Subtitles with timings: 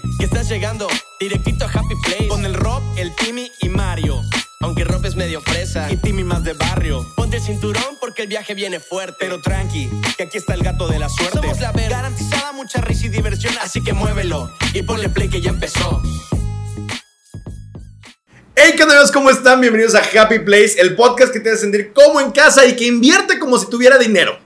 [0.00, 0.88] Que estás llegando
[1.20, 4.22] directito a Happy Place con el Rob, el Timmy y Mario.
[4.60, 7.06] Aunque Rob es medio fresa y Timmy más de barrio.
[7.14, 9.16] Ponte el cinturón porque el viaje viene fuerte.
[9.20, 11.40] Pero tranqui, que aquí está el gato de la suerte.
[11.40, 15.42] Somos la ver, garantizada mucha risa y diversión, así que muévelo y ponle play que
[15.42, 16.00] ya empezó.
[18.56, 19.12] Hey, ¿qué onda amigos?
[19.12, 19.60] ¿Cómo están?
[19.60, 22.86] Bienvenidos a Happy Place, el podcast que te hace sentir como en casa y que
[22.86, 24.38] invierte como si tuviera dinero.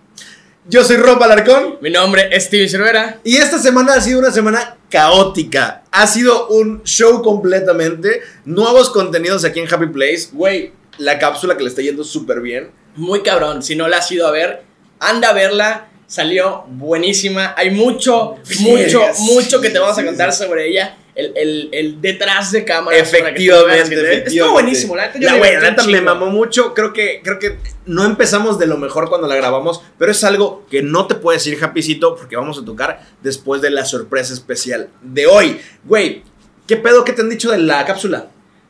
[0.69, 3.21] Yo soy Rob Alarcón Mi nombre es Steven Cervera.
[3.23, 5.85] y esta semana ha sido una semana caótica.
[5.93, 8.23] Ha sido un show completamente.
[8.45, 10.29] Nuevos contenidos aquí en Happy Place.
[10.33, 12.71] Güey, la cápsula que le está yendo súper bien.
[12.97, 13.63] Muy cabrón.
[13.63, 14.65] Si no la has ido a ver,
[14.99, 15.89] anda a verla.
[16.09, 17.55] Salió buenísima.
[17.57, 20.97] Hay mucho, mucho, mucho que te vamos a contar sobre ella.
[21.17, 22.97] El, el- el detrás de cámara.
[22.97, 24.53] Efectivamente, Estuvo efectivamente.
[24.53, 24.97] buenísimo.
[24.97, 26.75] La neta, yo La neta me mamó mucho.
[26.75, 30.67] Creo que, creo que no empezamos de lo mejor cuando la grabamos, pero es algo
[30.71, 34.91] que no te puedes ir happycito porque vamos a tocar después de la sorpresa especial
[35.01, 35.59] de hoy.
[35.85, 36.23] Güey,
[36.67, 38.27] ¿qué pedo que te han dicho de la cápsula?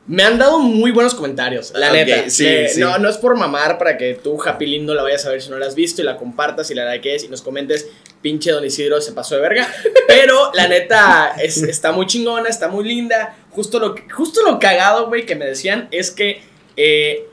[0.08, 2.30] Me han dado muy buenos comentarios, la neta.
[2.30, 2.80] sí, Eh, sí.
[2.80, 5.50] No, no es por mamar para que tú, Happy Lindo, la vayas a ver si
[5.50, 7.88] no la has visto y la compartas y la likees y nos comentes,
[8.22, 9.66] pinche Don Isidro se pasó de verga.
[10.06, 13.36] Pero la neta es- está muy chingona, está muy linda.
[13.50, 16.40] Justo lo, justo lo cagado, güey, que me decían es que
[16.76, 17.26] eh,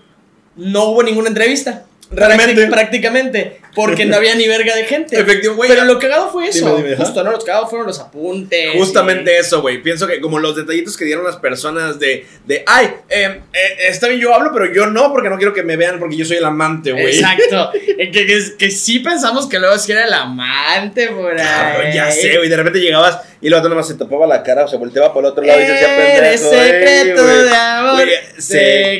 [0.55, 1.85] no hubo ninguna entrevista.
[2.09, 2.55] Realmente.
[2.67, 3.61] Prácti- prácticamente.
[3.75, 5.19] Porque no había ni verga de gente.
[5.19, 5.69] Efectivo, güey.
[5.69, 6.65] Pero lo cagado fue eso.
[6.65, 7.05] Dime, dime, ajá.
[7.05, 7.31] justo, ¿no?
[7.31, 8.73] Lo cagado fueron los apuntes.
[8.75, 9.81] Justamente y- eso, güey.
[9.81, 14.07] Pienso que como los detallitos que dieron las personas de, de ay, eh, eh, está
[14.07, 16.37] bien, yo hablo, pero yo no, porque no quiero que me vean porque yo soy
[16.37, 17.15] el amante, güey.
[17.15, 17.71] Exacto.
[17.95, 21.93] Eh, que, que, que sí pensamos que luego sí era el amante por ahí.
[21.93, 22.49] Ya sé, güey.
[22.49, 25.31] De repente llegabas y luego nomás se tapaba la cara o se volteaba para el
[25.33, 26.17] otro lado y se hacía pendejo.
[26.23, 28.07] Eres secreto de amor.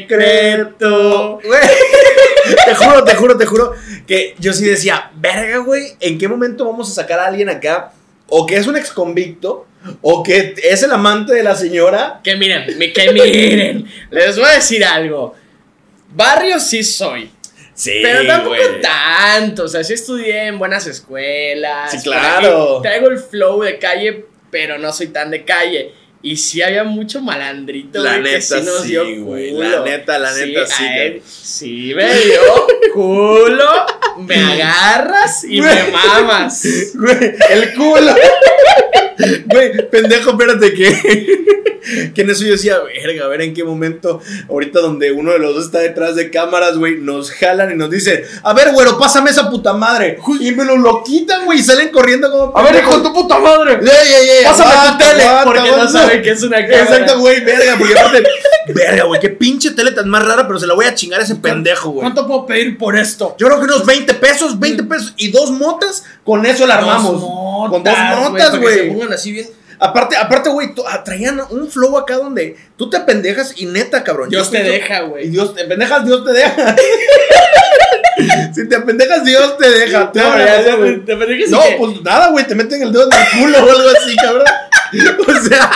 [0.04, 1.40] Secreto.
[1.44, 1.60] Güey.
[2.66, 3.74] Te juro, te juro, te juro
[4.06, 7.94] que yo sí decía, verga, güey, ¿en qué momento vamos a sacar a alguien acá?
[8.28, 9.66] O que es un ex convicto,
[10.02, 12.20] o que es el amante de la señora.
[12.22, 13.88] Que miren, mi- que miren.
[14.12, 15.34] Les voy a decir algo.
[16.10, 17.32] Barrio sí soy.
[17.74, 18.82] Sí, Pero tampoco güey.
[18.82, 19.64] tanto.
[19.64, 21.92] O sea, sí estudié en buenas escuelas.
[21.92, 22.82] Sí, por claro.
[22.82, 25.92] Traigo el flow de calle, pero no soy tan de calle.
[26.22, 29.50] Y sí había mucho malandrito, La güey, que neta, sí nos sí, dio güey.
[29.52, 29.70] culo.
[29.70, 31.22] La neta, la neta, sí, él güey.
[31.26, 33.86] Sí, me dio culo,
[34.20, 36.64] me agarras y me mamas.
[36.94, 38.16] Güey, el culo.
[39.46, 41.64] Güey, pendejo, espérate que.
[42.14, 45.40] Que en eso yo decía, verga, a ver en qué momento, ahorita donde uno de
[45.40, 48.98] los dos está detrás de cámaras, güey, nos jalan y nos dicen, a ver, güero,
[48.98, 50.18] pásame esa puta madre.
[50.40, 52.54] Y me lo, lo quitan, güey, y salen corriendo como.
[52.54, 53.04] pendejos.
[53.04, 53.74] tu puta madre.
[53.74, 56.84] Ey, ey, ey, Pásame tu tele, porque no saben que es una cámara.
[56.84, 58.24] Exacto, güey, verga, porque aparte,
[58.74, 61.24] verga, güey, qué pinche tele tan más rara, pero se la voy a chingar a
[61.24, 62.02] ese pendejo, güey.
[62.04, 63.36] ¿Cuánto puedo pedir por esto?
[63.38, 67.22] Yo creo que unos 20 pesos, 20 pesos y dos motas, con eso la armamos.
[67.70, 67.94] Con dos
[68.36, 68.90] que se güey.
[68.94, 69.48] pongan así bien.
[69.80, 74.30] Aparte, aparte, güey, ah, traían un flow acá donde tú te pendejas y neta, cabrón.
[74.30, 75.28] Dios te deja, güey.
[75.30, 76.76] Dios te pendejas, Dios te deja.
[78.56, 80.12] si te pendejas, Dios te deja.
[80.12, 83.10] Te No, ya, ya, te pendejas No, que- pues nada, güey, te meten el dedo
[83.12, 84.46] en el culo o algo así, cabrón.
[84.94, 85.72] O sea,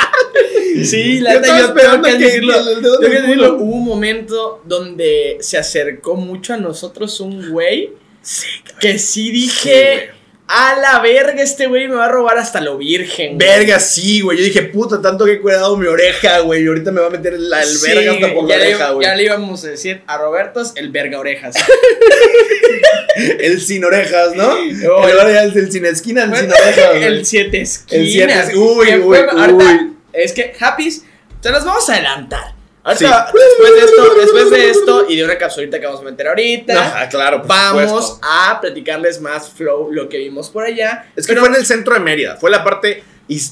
[0.85, 2.53] Sí, la neta, yo tengo que que- decirlo.
[2.53, 3.63] que el dedo tengo en que el decirlo, culo.
[3.63, 7.93] Hubo un momento donde se acercó mucho a nosotros un güey
[8.79, 10.11] que sí dije,
[10.49, 13.35] a la verga, este güey me va a robar hasta lo virgen.
[13.35, 13.47] güey".
[13.47, 14.37] verga, sí, güey.
[14.37, 16.63] Yo dije, puta, tanto que he cuidado mi oreja, güey.
[16.63, 18.89] Y ahorita me va a meter el, el Sí, verga hasta por la le, oreja,
[18.91, 19.07] güey.
[19.07, 21.55] ya le íbamos a decir a Robertos el verga orejas.
[23.39, 24.47] El sin orejas, ¿no?
[24.91, 26.89] Oh, el, el, el sin esquina, el sin orejas.
[26.91, 27.03] güey.
[27.03, 27.91] el siete esquinas.
[28.05, 29.93] El siete- uy, Que uy, ahorita, uy.
[30.13, 31.03] Es que, Happys,
[31.41, 32.53] te las vamos a adelantar.
[32.95, 33.05] Sí.
[33.05, 36.27] Ahorita, después de esto, después de esto y de una capsulita que vamos a meter
[36.27, 36.85] ahorita.
[36.85, 38.19] Ajá, claro, por Vamos supuesto.
[38.23, 41.07] a platicarles más flow lo que vimos por allá.
[41.15, 42.37] Es que Pero- fue en el centro de Mérida.
[42.37, 43.03] Fue la parte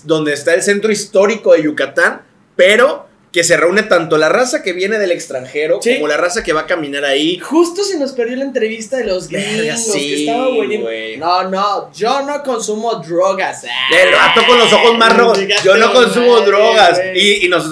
[0.03, 2.21] donde está el centro histórico de Yucatán,
[2.55, 5.95] pero que se reúne tanto la raza que viene del extranjero Sí.
[5.95, 7.37] como la raza que va a caminar ahí.
[7.39, 10.87] Justo se nos perdió la entrevista de los gringos, sí, que estaba buenísimo.
[11.17, 13.65] No, no, yo no consumo drogas.
[13.65, 15.39] El vato con los ojos más rojos.
[15.65, 17.01] Yo no consumo madre, drogas.
[17.13, 17.65] Y, y nos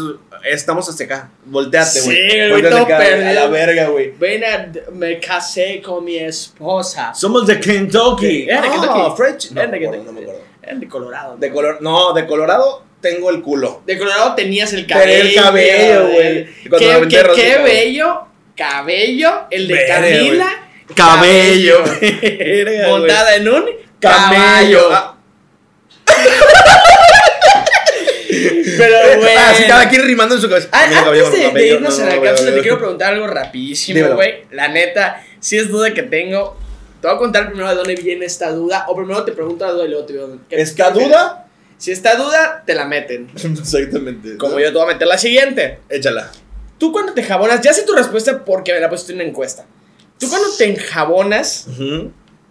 [0.46, 1.30] estamos hasta acá.
[1.46, 2.18] Volteate, güey.
[2.18, 4.12] Sí, güey, A la verga, güey.
[4.20, 7.14] Ven a, me casé con mi esposa.
[7.14, 8.44] Somos de Kentucky.
[8.50, 9.00] ¿Era de Kentucky?
[9.02, 9.52] Ah, French.
[9.52, 10.06] No, de me acuerdo, Kentucky.
[10.06, 10.42] no me acuerdo.
[10.62, 11.38] Eran de Colorado.
[11.38, 13.82] De color, no, de Colorado tengo el culo.
[13.86, 15.24] De Colorado tenías el Pero cabello.
[15.24, 16.48] el cabello, güey.
[16.64, 19.48] Y cuando me Qué, qué, qué bello cabello.
[19.50, 20.68] El de Verga, Camila.
[20.96, 21.84] Cabello.
[22.02, 22.88] Verga.
[22.90, 23.66] Montada en un
[24.00, 24.90] Camello.
[24.90, 24.90] caballo.
[24.94, 25.18] Ah,
[28.78, 29.36] Pero, güey.
[29.38, 30.70] Ah, sí, cada quien rimando en su cabeza.
[30.72, 34.46] Ah, antes de, irnos no, a la cápsula, te quiero preguntar algo rapidísimo, güey.
[34.52, 36.58] La neta, si es duda que tengo.
[37.02, 38.86] Te voy a contar primero de dónde viene esta duda.
[38.88, 40.38] O primero te pregunto la duda y luego te digo.
[40.50, 41.48] ¿qué- ¿Esta duda?
[41.78, 43.30] Si esta duda, te la meten.
[43.44, 44.38] Exactamente.
[44.38, 45.80] Como yo te voy a meter la siguiente.
[45.90, 46.32] Échala.
[46.78, 49.66] Tú cuando te jabonas, ya sé tu respuesta porque me la pusiste en una encuesta.
[50.18, 51.68] Tú cuando te enjabonas,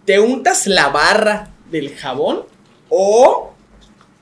[0.05, 2.45] ¿te untas la barra del jabón
[2.89, 3.53] o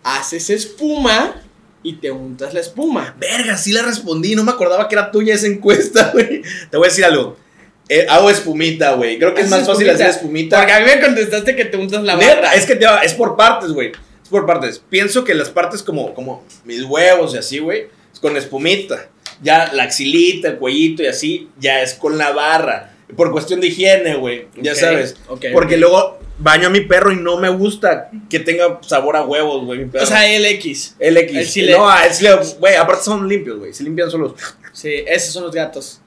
[0.03, 1.41] haces espuma
[1.83, 3.15] y te untas la espuma?
[3.19, 4.35] Verga, sí la respondí.
[4.35, 6.41] No me acordaba que era tuya esa encuesta, güey.
[6.69, 7.37] Te voy a decir algo.
[7.89, 9.17] Eh, hago espumita, güey.
[9.19, 10.57] Creo que es más ¿Haces fácil hacer espumita.
[10.57, 12.55] Porque a mí me contestaste que te untas la Neta, barra.
[12.55, 13.91] es que te va- es por partes, güey.
[14.23, 14.81] Es por partes.
[14.89, 19.09] Pienso que las partes como, como mis huevos y así, güey, es con espumita.
[19.43, 22.93] Ya la axilita, el cuellito y así, ya es con la barra.
[23.17, 24.47] Por cuestión de higiene, güey.
[24.61, 25.15] Ya sabes.
[25.51, 29.65] Porque luego baño a mi perro y no me gusta que tenga sabor a huevos,
[29.65, 30.03] güey, mi perro.
[30.03, 30.95] O sea, el X.
[30.99, 31.57] el X.
[31.57, 33.73] el No, el güey, aparte son limpios, güey.
[33.73, 34.33] Se limpian solos.
[34.73, 36.01] Sí, esos son los gatos.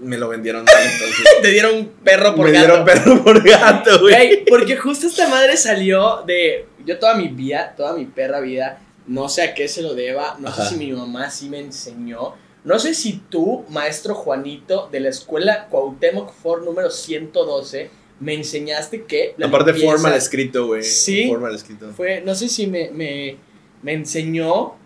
[0.00, 1.24] Me lo vendieron mal, entonces.
[1.42, 2.66] Te dieron perro por me gato.
[2.66, 4.44] dieron perro por gato, güey.
[4.46, 6.66] Porque justo esta madre salió de.
[6.84, 10.36] Yo toda mi vida, toda mi perra vida, no sé a qué se lo deba,
[10.40, 10.64] no Ajá.
[10.64, 12.34] sé si mi mamá sí me enseñó.
[12.64, 17.90] No sé si tú, maestro Juanito, de la escuela Cuauhtémoc For número 112,
[18.22, 19.34] me enseñaste que.
[19.36, 20.84] la Aparte limpieza forma el escrito, güey.
[20.84, 21.28] Sí.
[21.28, 21.92] Forma el escrito.
[21.92, 23.36] Fue, no sé si me, me,
[23.82, 24.76] me enseñó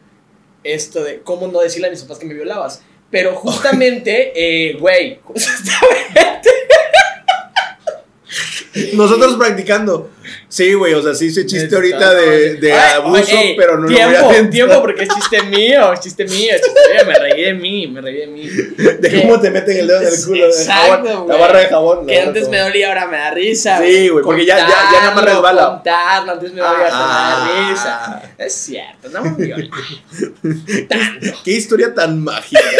[0.65, 2.83] esto de cómo no decirle a mis papás que me violabas.
[3.11, 6.45] Pero justamente, eh, güey, justamente.
[8.94, 10.11] Nosotros practicando.
[10.49, 14.19] Sí, güey, o sea, sí hice chiste ahorita de, de Ay, abuso, pero no tiempo,
[14.19, 17.14] lo voy a tiempo, porque es chiste mío, es chiste mío, es chiste mío, me
[17.19, 18.49] reí de mí, me reí de mí.
[18.49, 20.46] De que- cómo te meten el dedo en el culo.
[20.46, 22.06] de Exacto, jabón, la barra de jabón.
[22.06, 23.78] Que antes de me dolía, ahora me da risa.
[23.81, 25.67] Sí, güey, porque ya- ya- ya nada más resbala.
[25.69, 27.49] Contarlo, antes me dolía, ahora me Ah.
[27.49, 28.22] da risa.
[28.38, 29.69] Es cierto, no me viola.
[30.88, 31.37] Tanto.
[31.44, 32.61] Qué historia tan mágica.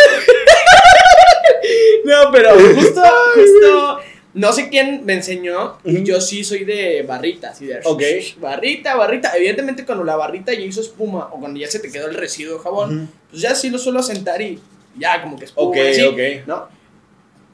[2.05, 3.03] No, pero justo,
[3.35, 3.99] justo,
[4.37, 8.03] no sé quién me enseñó, y yo sí soy de barrita, así de Ok.
[8.39, 9.35] barrita, barrita.
[9.37, 12.59] Evidentemente cuando la barrita ya hizo espuma o cuando ya se te quedó el residuo
[12.59, 14.59] de jabón, pues ya sí lo suelo sentar y
[14.99, 16.19] ya como que espuma, Ok, así, ok.
[16.47, 16.69] ¿no?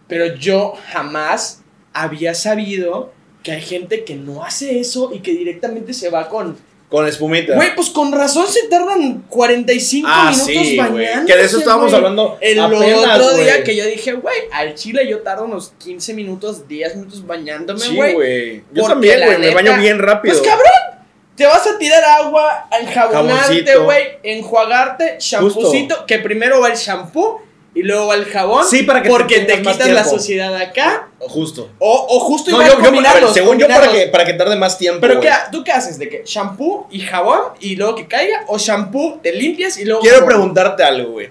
[0.08, 1.62] Pero yo jamás
[1.93, 3.12] había sabido
[3.43, 6.56] que hay gente que no hace eso y que directamente se va con...
[6.92, 7.54] Con espumita.
[7.56, 10.76] Güey, pues con razón se tardan 45 ah, minutos sí, güey.
[10.76, 11.96] bañándose, Que de eso estábamos güey.
[11.96, 13.64] hablando El apenas, otro día güey.
[13.64, 17.96] que yo dije, güey, al chile yo tardo unos 15 minutos, 10 minutos bañándome, Sí,
[17.96, 18.12] güey.
[18.12, 18.64] güey.
[18.72, 20.34] Yo también, güey, me baño bien rápido.
[20.36, 21.02] pues cabrón,
[21.34, 27.40] te vas a tirar agua, enjabonarte, güey, enjuagarte, champucito, que primero va el champú
[27.74, 28.66] y luego va el jabón.
[28.66, 31.08] Sí, para que te Porque te, más quitas la suciedad acá.
[31.19, 31.70] Justo.
[31.78, 34.24] O, o justo No, igual yo, yo, a ver, combinarlos, según yo, para que, para
[34.26, 35.00] que tarde más tiempo.
[35.00, 35.20] Pero.
[35.20, 35.98] ¿qué, ¿tú qué haces?
[35.98, 38.44] ¿De que shampoo y jabón y luego que caiga?
[38.48, 40.28] ¿O shampoo, te limpias y luego Quiero jabón?
[40.28, 41.30] preguntarte algo, güey.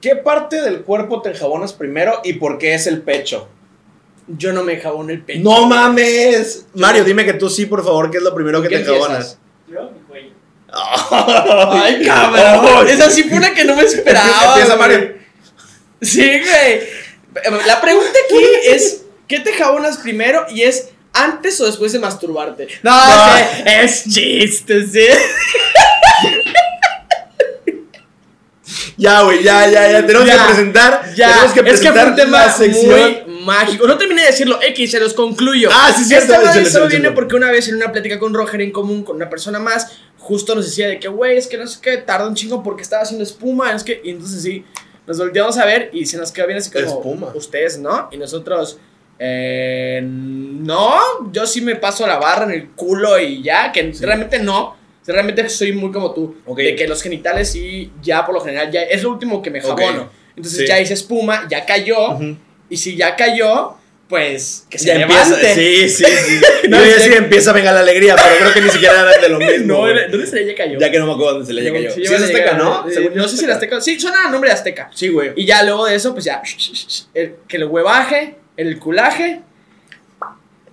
[0.00, 3.48] ¿Qué parte del cuerpo te enjabonas primero y por qué es el pecho?
[4.26, 5.40] Yo no me jabono el pecho.
[5.42, 6.66] ¡No mames!
[6.74, 9.38] Mario, dime que tú sí, por favor, ¿qué es lo primero que ¿Qué te enjabonas?
[9.68, 10.30] Yo, mi cuello.
[10.72, 12.88] ¡Ay, cabrón.
[12.88, 14.48] Esa sí fue una que no me esperaba.
[14.54, 14.76] Empieza.
[14.76, 15.14] Mario.
[16.00, 16.80] Sí, güey.
[17.66, 20.46] La pregunta aquí es: ¿qué te jabonas primero?
[20.50, 20.88] Y es.
[21.14, 22.68] ¿Antes o después de masturbarte?
[22.82, 23.36] No, No.
[23.36, 25.06] sí, es chiste, sí.
[28.96, 30.06] Ya, güey, ya, ya, ya.
[30.06, 31.14] Tenemos Ya, que presentar.
[31.14, 33.24] Ya, tenemos que es que fue presentar un tema sección.
[33.26, 33.86] muy mágico.
[33.86, 35.68] No terminé de decirlo, X, se los concluyo.
[35.72, 38.60] Ah, sí, cierto, Esta échale, solo viene porque una vez en una plática con Roger
[38.60, 39.88] en común, con una persona más,
[40.22, 42.82] justo nos decía de que, güey, es que no sé qué, tarda un chingo porque
[42.82, 44.64] estaba haciendo espuma, es que, y entonces sí,
[45.06, 47.32] nos volteamos a ver y se nos quedó bien así como, Espuma.
[47.34, 48.08] ustedes, ¿no?
[48.12, 48.78] Y nosotros,
[49.18, 50.96] eh, no,
[51.32, 54.76] yo sí me paso la barra en el culo y ya, que realmente no.
[55.04, 56.36] Realmente soy muy como tú.
[56.56, 59.60] De que los genitales sí, ya por lo general, ya es lo último que me
[59.60, 60.08] jabono.
[60.36, 60.66] Entonces Sí.
[60.68, 61.96] ya hice espuma, ya cayó.
[62.68, 63.74] Y si ya cayó,
[64.12, 65.32] pues que se Ya levante.
[65.32, 65.54] empieza.
[65.54, 66.40] Sí, sí, sí.
[66.68, 67.04] No, Yo iba a sí.
[67.08, 69.66] decir empieza venga la alegría, pero creo que ni siquiera era de lo mismo.
[69.78, 70.78] No, era- ¿dónde se le ya cayó?
[70.78, 71.90] Ya que no me acuerdo dónde se le yo.
[71.90, 72.86] Sí, Sí, es Azteca, ¿no?
[72.90, 73.80] eh, no sé si era Azteca.
[73.80, 74.90] Sí, suena a nombre de Azteca.
[74.94, 75.32] Sí, güey.
[75.34, 76.42] Y ya luego de eso, pues ya.
[77.14, 79.40] el- que el huevaje, el culaje.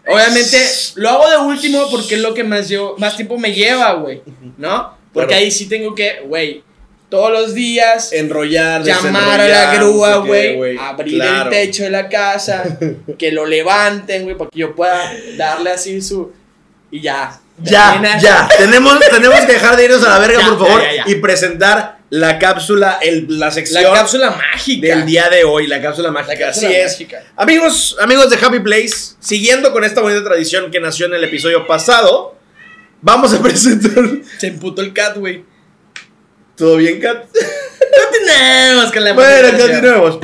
[0.05, 0.57] Obviamente
[0.95, 4.21] lo hago de último porque es lo que más, llevo, más tiempo me lleva, güey.
[4.57, 4.97] ¿No?
[5.13, 5.43] Porque Claro.
[5.43, 6.61] ahí sí tengo que, güey,
[7.09, 8.13] todos los días.
[8.13, 11.49] Enrollar, llamar a la grúa, no sé qué, güey, abrir Claro.
[11.49, 12.63] el techo de la casa,
[13.17, 16.31] que lo levanten, güey, para que yo pueda darle así su
[16.91, 17.39] y ya.
[17.61, 18.19] Ya, Termina.
[18.21, 18.47] ya.
[18.57, 21.11] tenemos, tenemos que dejar de irnos a la verga, Ya, por favor, ya, ya, ya.
[21.11, 24.87] y presentar la cápsula, el, la sección La cápsula mágica.
[24.87, 26.33] del día de hoy, la cápsula mágica.
[26.33, 26.91] La cápsula Así es.
[26.93, 27.23] mágica.
[27.35, 31.67] Amigos, amigos de Happy Place, siguiendo con esta bonita tradición que nació en el episodio
[31.67, 32.37] pasado,
[33.01, 34.05] vamos a presentar.
[34.37, 35.43] Se emputó el cat, güey.
[36.59, 37.25] ¿Todo bien, Kat?
[38.03, 40.19] Continuemos con la Bueno, continuemos.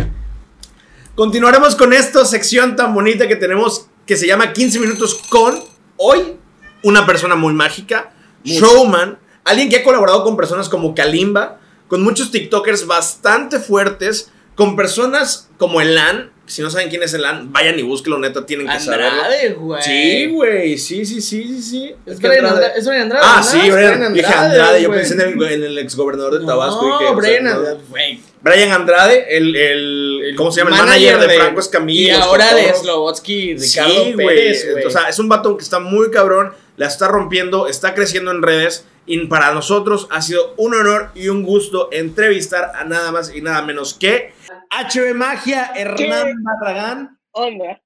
[1.15, 5.63] Continuaremos con esta sección tan bonita que tenemos que se llama 15 minutos con
[5.96, 6.36] hoy
[6.84, 8.12] una persona muy mágica,
[8.44, 14.75] showman, alguien que ha colaborado con personas como Kalimba, con muchos TikTokers bastante fuertes, con
[14.75, 16.34] personas como Elan.
[16.48, 19.08] Si no saben quién es Elan, vayan y búsquenlo, neta, tienen que saberlo.
[19.08, 19.82] Andrade, güey.
[19.82, 21.96] Sí, güey, sí, sí, sí, sí, sí.
[22.06, 22.74] Es Brian Andrade.
[22.78, 23.25] Es Brian Andrade.
[23.25, 26.88] Ah, sí, Brian, dije Andrade, yo pensé en el, en el exgobernador de Tabasco.
[26.88, 27.48] No, dije, sea, Brian.
[27.48, 28.20] Andrade, güey.
[28.42, 30.78] Brian Andrade, el, el, ¿cómo se llama?
[30.78, 32.18] El manager, de, Franco Escamilla.
[32.18, 32.75] Y ahora de.
[32.75, 34.86] Slovotsky, Ricardo Sí, Pérez, güey.
[34.86, 38.44] O sea, es un vato que está muy cabrón, la está rompiendo, está creciendo en
[38.44, 38.86] redes.
[39.08, 43.42] Y para nosotros ha sido un honor y un gusto entrevistar a nada más y
[43.42, 44.35] nada menos que
[44.72, 47.20] HB Magia, Hernán Barragán.
[47.32, 47.82] Onda.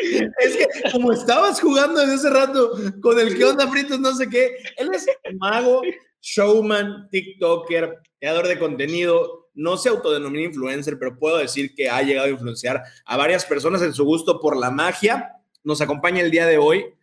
[0.00, 4.28] Es que como estabas jugando desde hace rato con el que onda fritos, no sé
[4.28, 5.06] qué, él es
[5.38, 5.82] mago,
[6.20, 12.28] showman, TikToker, creador de contenido, no se autodenomina influencer, pero puedo decir que ha llegado
[12.28, 15.32] a influenciar a varias personas en su gusto por la magia.
[15.64, 16.94] Nos acompaña el día de hoy,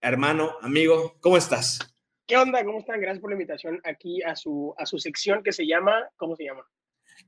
[0.00, 1.91] hermano, amigo, ¿cómo estás?
[2.26, 2.64] ¿Qué onda?
[2.64, 3.00] ¿Cómo están?
[3.00, 6.44] Gracias por la invitación aquí a su, a su sección que se llama, ¿cómo se
[6.44, 6.64] llama?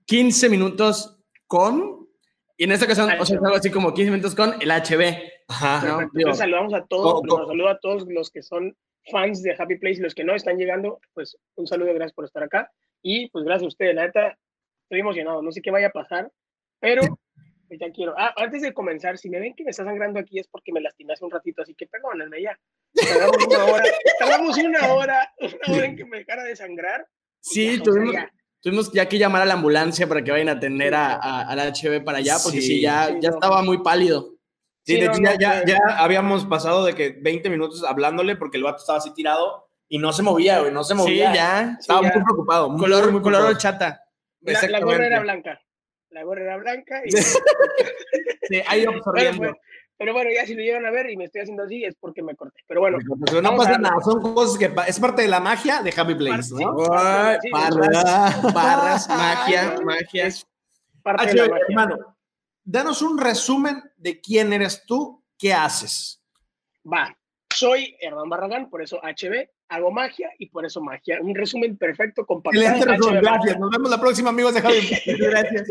[0.07, 2.09] 15 minutos con.
[2.57, 5.19] Y en esta ocasión, o sea, es algo así como 15 minutos con el HB.
[5.49, 5.87] Ajá.
[5.87, 7.47] No, Entonces, saludamos a todos, ¿cómo- los cómo?
[7.49, 8.77] saludo a todos los que son
[9.11, 12.25] fans de Happy Place y los que no están llegando, pues un saludo, gracias por
[12.25, 12.71] estar acá.
[13.03, 14.39] Y pues gracias a ustedes, la neta,
[14.85, 16.31] estoy emocionado, no sé qué vaya a pasar,
[16.81, 17.03] pero
[17.81, 18.15] ya quiero.
[18.19, 20.81] Ah, antes de comenzar, si me ven que me está sangrando aquí es porque me
[20.81, 22.59] lastimé hace un ratito, así que perdónenme ya.
[22.95, 23.85] Tardamos una hora,
[24.19, 27.07] tardamos una hora, una hora en que me dejara de sangrar.
[27.41, 28.31] Sí, tuvimos, ya.
[28.61, 31.59] tuvimos ya que llamar a la ambulancia para que vayan a atender a, a- al
[31.73, 33.35] HB para allá, porque sí, Sí, ya, sí, ya no.
[33.37, 34.31] estaba muy pálido.
[34.87, 38.37] Sí, Sí, de no, hecho, no, ya, ya, habíamos pasado de que 20 minutos hablándole
[38.37, 41.35] porque el vato estaba así tirado y no se movía, güey, no se Sí, movía.
[41.35, 41.77] ya.
[41.81, 42.13] Estaba Sí, ya.
[42.15, 42.69] muy preocupado.
[42.71, 43.49] muy, Color, muy color preocupado.
[43.49, 44.01] horchata.
[44.41, 45.61] La, la gorra era blanca.
[46.15, 47.03] La gorra era blanca.
[47.05, 49.39] Y, Sí, ahí Bueno, absorbiendo.
[49.39, 49.53] pues,
[49.97, 52.23] pero bueno, ya si lo llegan a ver y me estoy haciendo así es porque
[52.23, 52.61] me corté.
[52.67, 55.41] Pero bueno, Pero no Vamos a pasa nada, son cosas que es parte de la
[55.41, 57.39] magia de Happy Place, Parte- ¿no?
[57.43, 60.27] Sí, barras, barras, magia, magia.
[60.27, 60.47] es
[61.03, 61.65] parte de la HB, magia.
[61.69, 62.17] hermano,
[62.65, 66.21] danos un resumen de quién eres tú, qué haces.
[66.91, 67.17] Va,
[67.55, 71.19] soy Hernán Barragán, por eso HB, hago magia y por eso magia.
[71.21, 72.65] Un resumen perfecto, compactado.
[72.65, 73.59] Excelente resumen, gracias.
[73.59, 75.03] Nos vemos la próxima, amigos de Place.
[75.19, 75.69] Gracias.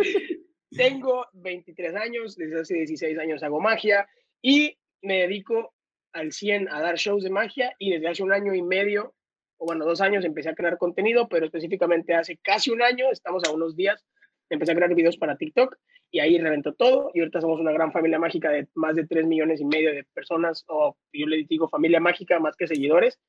[0.72, 4.08] Tengo 23 años, desde hace 16 años hago magia
[4.42, 5.74] y me dedico
[6.14, 9.14] al 100 a dar shows de magia y desde hace un año y medio,
[9.58, 13.44] o bueno, dos años empecé a crear contenido, pero específicamente hace casi un año, estamos
[13.44, 14.04] a unos días,
[14.50, 15.76] empecé a crear videos para TikTok
[16.12, 19.26] y ahí reventó todo y ahorita somos una gran familia mágica de más de 3
[19.26, 23.20] millones y medio de personas, o yo le digo familia mágica más que seguidores.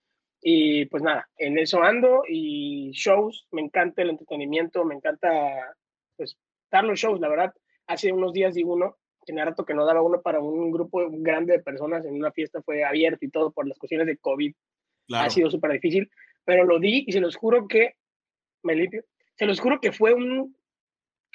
[0.47, 5.75] Y pues nada, en eso ando y shows, me encanta el entretenimiento, me encanta
[6.17, 6.37] pues
[6.71, 7.55] dar los shows, la verdad.
[7.87, 11.55] Hace unos días di uno, tenía rato que no daba uno para un grupo grande
[11.55, 14.53] de personas en una fiesta, fue abierto y todo por las cuestiones de COVID,
[15.15, 16.11] ha sido súper difícil,
[16.45, 17.95] pero lo di y se los juro que,
[18.63, 19.03] me limpio,
[19.37, 20.55] se los juro que fue un,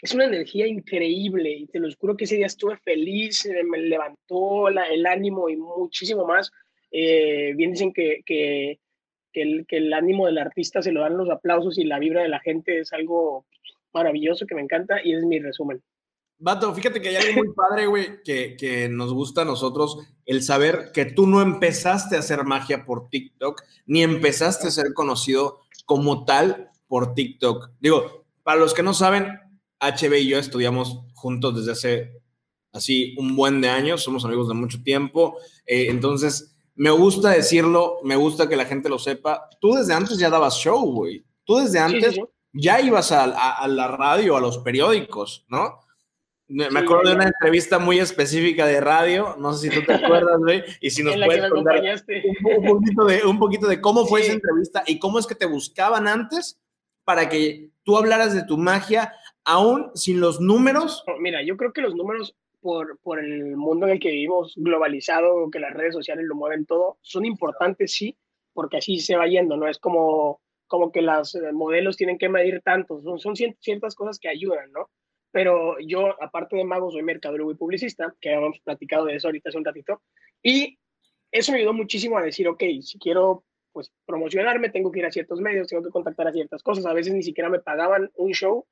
[0.03, 4.69] es una energía increíble y te los juro que ese día estuve feliz, me levantó
[4.69, 6.51] la- el ánimo y muchísimo más.
[6.91, 8.79] Eh, bien dicen que, que,
[9.31, 12.21] que el, que el ánimo del artista se lo dan los aplausos y la vibra
[12.21, 13.45] de la gente es algo
[13.93, 15.81] maravilloso que me encanta y es mi resumen.
[16.41, 20.41] Vato, fíjate que hay algo muy padre, güey, que, que nos gusta a nosotros, el
[20.41, 25.59] saber que tú no empezaste a hacer magia por TikTok, ni empezaste a ser conocido
[25.85, 27.71] como tal por TikTok.
[27.81, 29.37] Digo, para los que no saben,
[29.81, 32.21] HB y yo estudiamos juntos desde hace
[32.71, 37.97] así un buen de años, somos amigos de mucho tiempo, eh, entonces me gusta decirlo,
[38.03, 39.49] me gusta que la gente lo sepa.
[39.59, 41.25] Tú desde antes ya dabas show, güey.
[41.43, 42.23] Tú desde sí, antes sí.
[42.53, 45.79] ya ibas a, a- a la radio, a los periódicos, ¿no?
[46.47, 49.93] Me Sí, acuerdo de una entrevista muy específica de radio, no sé si tú te
[49.93, 53.79] acuerdas, güey, y si nos en puedes contar un, un poquito de, un poquito de
[53.81, 56.59] cómo fue esa entrevista y cómo es que te buscaban antes
[57.03, 61.03] para que tú hablaras de tu magia, aún sin los números.
[61.19, 65.49] Mira, yo creo que los números por, por el mundo en el que vivimos, globalizado,
[65.51, 68.17] que las redes sociales lo mueven todo, son importantes, sí,
[68.53, 69.67] porque así se va yendo, ¿no?
[69.67, 74.29] Es como, como que los modelos tienen que medir tanto, son, son ciertas cosas que
[74.29, 74.89] ayudan, ¿no?
[75.31, 79.49] Pero yo, aparte de mago, soy mercadólogo y publicista, que habíamos platicado de eso ahorita
[79.49, 80.01] hace un ratito,
[80.41, 80.77] y
[81.31, 85.11] eso me ayudó muchísimo a decir, ok, si quiero pues promocionarme, tengo que ir a
[85.11, 88.31] ciertos medios, tengo que contactar a ciertas cosas, a veces ni siquiera me pagaban un
[88.31, 88.65] show,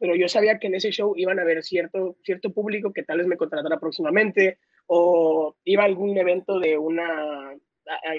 [0.00, 3.18] pero yo sabía que en ese show iban a haber cierto, cierto público que tal
[3.18, 7.54] vez me contratara próximamente, o iba a algún evento de una,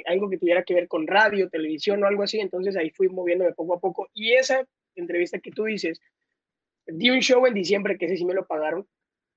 [0.05, 3.53] algo que tuviera que ver con radio, televisión o algo así, entonces ahí fui moviéndome
[3.53, 5.99] poco a poco, y esa entrevista que tú dices,
[6.85, 8.87] di un show en diciembre, que ese sí me lo pagaron,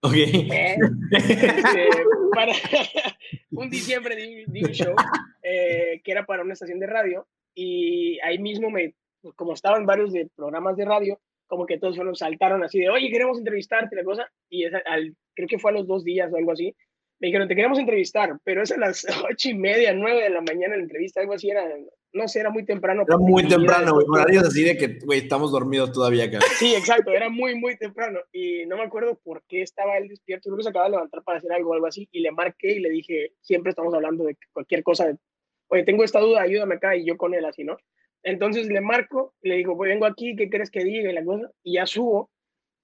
[0.04, 0.12] Ok.
[0.16, 0.76] ¿eh?
[1.12, 1.88] Este,
[2.34, 2.52] para
[3.52, 4.94] un diciembre di, di un show
[5.42, 7.26] eh, que era para una estación de radio.
[7.54, 8.94] Y ahí mismo, me,
[9.34, 11.20] como estaban varios de programas de radio,
[11.54, 14.28] como que todos fueron, saltaron así de, oye, queremos entrevistarte, la cosa.
[14.50, 16.74] Y esa, al, creo que fue a los dos días o algo así.
[17.20, 20.40] Me dijeron, te queremos entrevistar, pero es a las ocho y media, nueve de la
[20.40, 21.64] mañana la entrevista, algo así era,
[22.12, 23.04] no sé, era muy temprano.
[23.06, 24.04] Era muy temprano, güey.
[24.08, 26.40] Horarios así de que, güey, estamos dormidos todavía acá.
[26.58, 28.18] Sí, exacto, era muy, muy temprano.
[28.32, 30.48] Y no me acuerdo por qué estaba él despierto.
[30.48, 32.08] Creo que se acaba de levantar para hacer algo algo así.
[32.10, 35.06] Y le marqué y le dije, siempre estamos hablando de cualquier cosa.
[35.06, 35.16] de,
[35.68, 36.96] Oye, tengo esta duda, ayúdame acá.
[36.96, 37.76] Y yo con él así, ¿no?
[38.24, 41.10] Entonces le marco, le digo, pues vengo aquí, ¿qué crees que diga?
[41.10, 41.50] Y la cosa.
[41.62, 42.30] Y ya subo.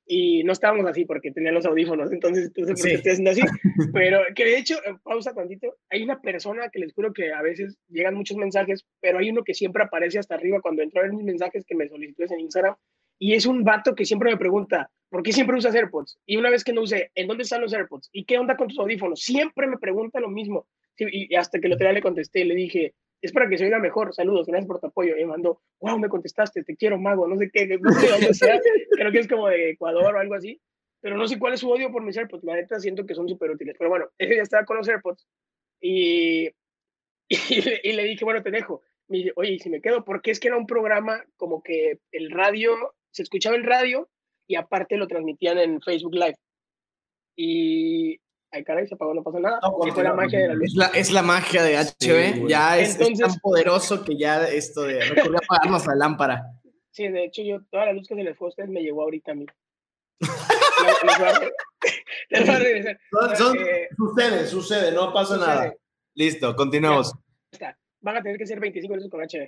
[0.07, 2.11] Y no estábamos así porque tenía los audífonos.
[2.13, 2.91] Entonces, por Sí.
[2.91, 3.41] estoy haciendo así.
[3.95, 5.77] Pero que de hecho, eh, pausa tantito.
[5.89, 9.45] Hay una persona que les juro que a veces llegan muchos mensajes, pero hay uno
[9.45, 12.41] que siempre aparece hasta arriba cuando entro a ver mis mensajes que me solicitó en
[12.41, 12.75] Instagram.
[13.21, 16.19] Y es un vato que siempre me pregunta, ¿por qué siempre usas AirPods?
[16.27, 18.09] Y una vez que no usé, ¿en dónde están los AirPods?
[18.13, 19.21] ¿Y qué onda con tus audífonos?
[19.21, 20.67] Siempre me pregunta lo mismo.
[20.99, 23.79] Y hasta que el otro día le contesté, le dije, es para que se oiga
[23.79, 25.17] mejor, saludos, gracias por tu apoyo.
[25.17, 28.13] Y me mandó, wow, me contestaste, te quiero, mago, no sé qué, no sé de
[28.13, 28.61] dónde sea,
[28.93, 30.61] creo que es como de Ecuador o algo así.
[31.01, 33.29] Pero no sé cuál es su odio por mis AirPods, la neta siento que son
[33.29, 33.77] súper útiles.
[33.79, 35.27] Pero bueno, ese día estaba con los AirPods
[35.81, 36.49] y,
[37.29, 38.83] y, le, dije, bueno, te dejo.
[39.09, 40.05] Me oye, ¿y si me quedo?
[40.05, 44.09] Porque es que era un programa como que el radio, se escuchaba en radio
[44.47, 46.37] y aparte lo transmitían en Facebook Live.
[47.37, 48.21] Y,
[48.53, 49.59] ay caray, se apagó, no pasa nada.
[49.63, 50.65] No, Sí, fue la magia de la luz.
[50.69, 52.49] Es la, es la magia de HB, güey.
[52.51, 56.43] ya es, es Entonces- tan poderoso que ya esto de recurrir a apagarnos la lámpara.
[56.91, 59.03] Sí, de hecho, yo, toda la luz que se les fue a ustedes me llegó
[59.03, 59.47] ahorita a mí.
[62.31, 62.99] Les- voy a les regresar.
[63.11, 65.47] Son- son- Eh, sucede, sucede, no pasa sucede.
[65.55, 65.75] nada.
[66.15, 67.13] Listo, continuamos.
[67.53, 67.77] está.
[68.01, 69.43] Van a tener que ser 25 minutos con HB.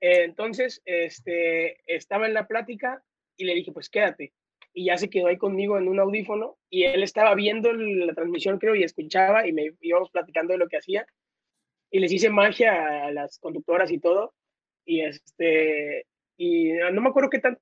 [0.00, 3.02] Eh, entonces, este, estaba en la plática
[3.36, 4.32] y le dije, pues quédate.
[4.78, 8.58] Y ya se quedó ahí conmigo en un audífono y él estaba viendo la transmisión,
[8.58, 11.06] creo, y escuchaba y me íbamos platicando de lo que hacía.
[11.90, 14.34] Y les hice magia a las conductoras y todo.
[14.84, 16.04] Y este,
[16.36, 17.58] y no me acuerdo qué tan,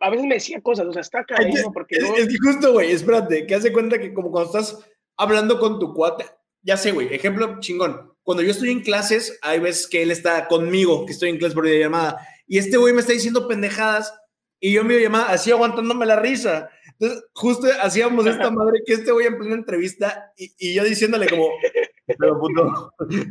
[0.00, 2.90] a veces me decía cosas, o sea, está carísimo porque Es, luego- es justo, güey,
[2.90, 6.26] espérate, que hace cuenta que como cuando estás hablando con tu cuate,
[6.62, 8.12] ya sé, güey, ejemplo chingón.
[8.22, 11.54] Cuando yo estoy en clases, hay veces que él está conmigo, que estoy en clases
[11.54, 14.14] por videollamada, y este güey me está diciendo pendejadas,
[14.60, 16.70] y yo en videollamada así aguantándome la risa.
[16.98, 21.48] Entonces, justo hacíamos esta madre que este güey en plena entrevista, y, yo diciéndole como,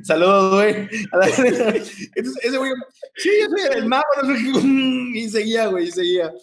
[0.03, 0.89] saludos, güey.
[0.91, 2.09] Entonces,
[2.43, 2.71] ese güey,
[3.15, 4.03] sí, yo soy el mago,
[5.13, 6.33] y seguía, güey, y seguía.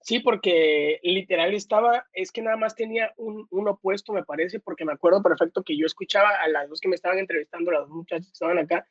[0.00, 4.86] Sí, porque literal estaba, es que nada más tenía un, un opuesto, me parece, porque
[4.86, 7.90] me acuerdo perfecto que yo escuchaba a las dos que me estaban entrevistando, las dos
[7.90, 8.88] muchachas que estaban acá,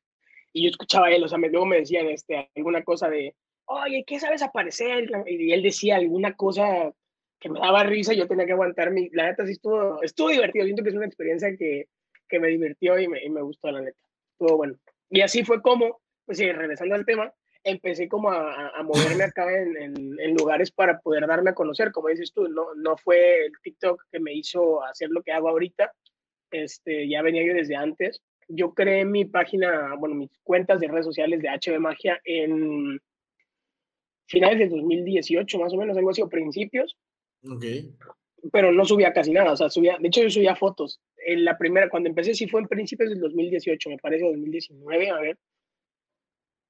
[0.54, 3.36] y yo escuchaba a él, o sea, me, luego me decían este, alguna cosa de,
[3.68, 5.10] oye, ¿qué sabes aparecer?
[5.28, 6.92] Y él decía alguna cosa
[7.40, 10.66] que me daba risa, yo tenía que aguantar mi, la neta sí estuvo, estuvo divertido,
[10.66, 11.88] siento que es una experiencia que,
[12.28, 13.98] que me divirtió y me, y me gustó, la neta,
[14.32, 14.76] estuvo bueno.
[15.10, 17.32] Y así fue como, pues sí, regresando al tema,
[17.64, 21.54] empecé como a, a- a moverme acá en, en- en lugares para poder darme a
[21.56, 25.32] conocer, como dices tú, no, no fue el TikTok que me hizo hacer lo que
[25.32, 25.92] hago ahorita,
[26.52, 28.22] este, ya venía yo desde antes.
[28.48, 33.00] Yo creé mi página, bueno, mis cuentas de redes sociales de HB Magia en
[34.28, 36.96] finales de 2018, más o menos, algo así, o principios,
[37.50, 37.66] Ok.
[38.52, 41.00] pero no subía casi nada, o sea, subía, de hecho yo subía fotos.
[41.26, 45.20] En la primera, cuando empecé, sí fue en principios del 2018, me parece, 2019, a
[45.20, 45.38] ver.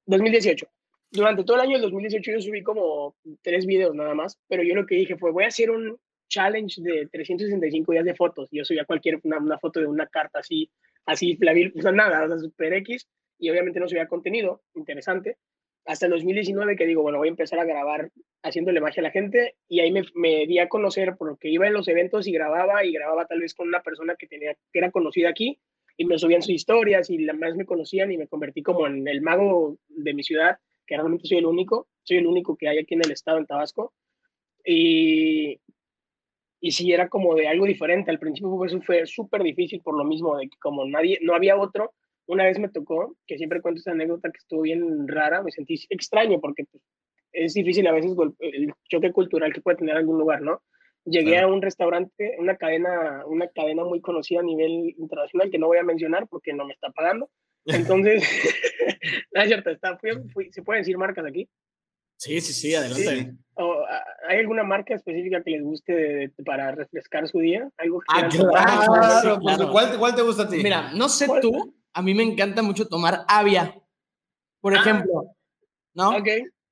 [0.06, 0.68] 2018.
[1.12, 4.76] Durante todo el año del 2018 yo subí como tres videos nada más, pero yo
[4.76, 5.98] lo que dije fue, voy a hacer un
[6.30, 8.50] challenge de 365 días de fotos.
[8.52, 10.70] Yo subía cualquier, una, una foto de una carta así,
[11.06, 13.08] así, la vil- o sea, nada, o sea, super X,
[13.40, 15.38] y obviamente no subía contenido interesante.
[15.88, 18.12] Hasta el 2019 que digo, bueno, voy a empezar a grabar
[18.44, 21.74] haciéndole magia a la gente, y ahí me, me di a conocer porque iba en
[21.74, 24.92] los eventos y grababa, y grababa tal vez con una persona que, tenía, que era
[24.92, 25.60] conocida aquí,
[25.96, 29.08] y me subían sus historias, y la más me conocían, y me convertí como en
[29.08, 32.80] el mago de mi ciudad, que realmente soy el único, soy el único que hay
[32.80, 33.94] aquí en el estado, en Tabasco.
[34.66, 35.60] Y,
[36.60, 38.12] y sí, era como de algo diferente.
[38.12, 41.58] Al principio fue, fue súper difícil por lo mismo, de que como nadie, no había
[41.58, 41.94] otro,
[42.28, 45.76] una vez me tocó, que siempre cuento esta anécdota que estuvo bien rara, me sentí
[45.90, 46.84] extraño porque pues,
[47.34, 50.62] es difícil a veces el choque cultural que puede tener algún lugar, ¿no?
[51.06, 51.48] Llegué Claro.
[51.48, 55.78] a un restaurante, una cadena, una cadena muy conocida a nivel internacional que no voy
[55.78, 57.30] a mencionar porque no me está pagando.
[58.06, 58.24] Entonces,
[59.34, 61.48] no es cierto, está, fui- fui- ¿se pueden decir marcas aquí?
[62.20, 63.36] Sí, sí, sí, adelante.
[63.54, 67.70] ¿O, ah, ¿Hay alguna marca específica que les guste de- de- para refrescar su día?
[67.78, 68.32] ¿Algo que Ah, claro.
[68.32, 69.72] sí, Claro, claro.
[69.72, 70.58] ¿cuál, cuál te gusta a ti?
[70.64, 73.76] Mira, no sé tú, a mí me encanta mucho tomar avia,
[74.62, 74.80] por Ah.
[74.80, 75.36] ejemplo.
[75.94, 76.18] ¿No?
[76.18, 76.28] Ok,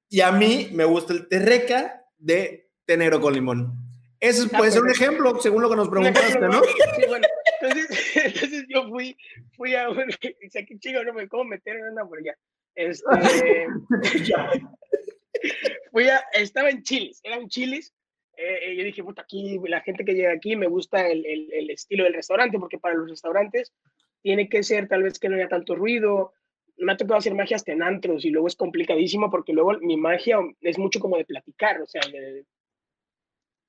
[0.10, 3.73] Y a mí me gusta el terreca de tenero con limón.
[4.19, 6.63] Ese Ah, puede ser un ejemplo, según lo que nos un preguntaste, ¿no?
[6.63, 7.28] Sí, bueno,
[7.60, 7.88] Entonces,
[8.25, 9.17] entonces yo fui,
[9.56, 10.06] fui a un,
[10.41, 12.38] dice, qué chico, no me cómo meter en una hamburguesa.
[12.75, 13.67] Este,
[15.91, 17.93] fui a, estaba en Chilis, era un Chilis.
[18.38, 21.69] Eh, yo dije, puta, aquí, la gente que llega aquí me gusta el, el, el,
[21.69, 23.73] estilo del restaurante, porque para los restaurantes
[24.26, 26.34] tiene que ser tal vez que no haya tanto ruido.
[26.78, 29.98] Me ha tocado hacer magia hasta en antros y luego es complicadísimo porque luego mi
[29.98, 32.44] magia es mucho como de platicar, o sea, de,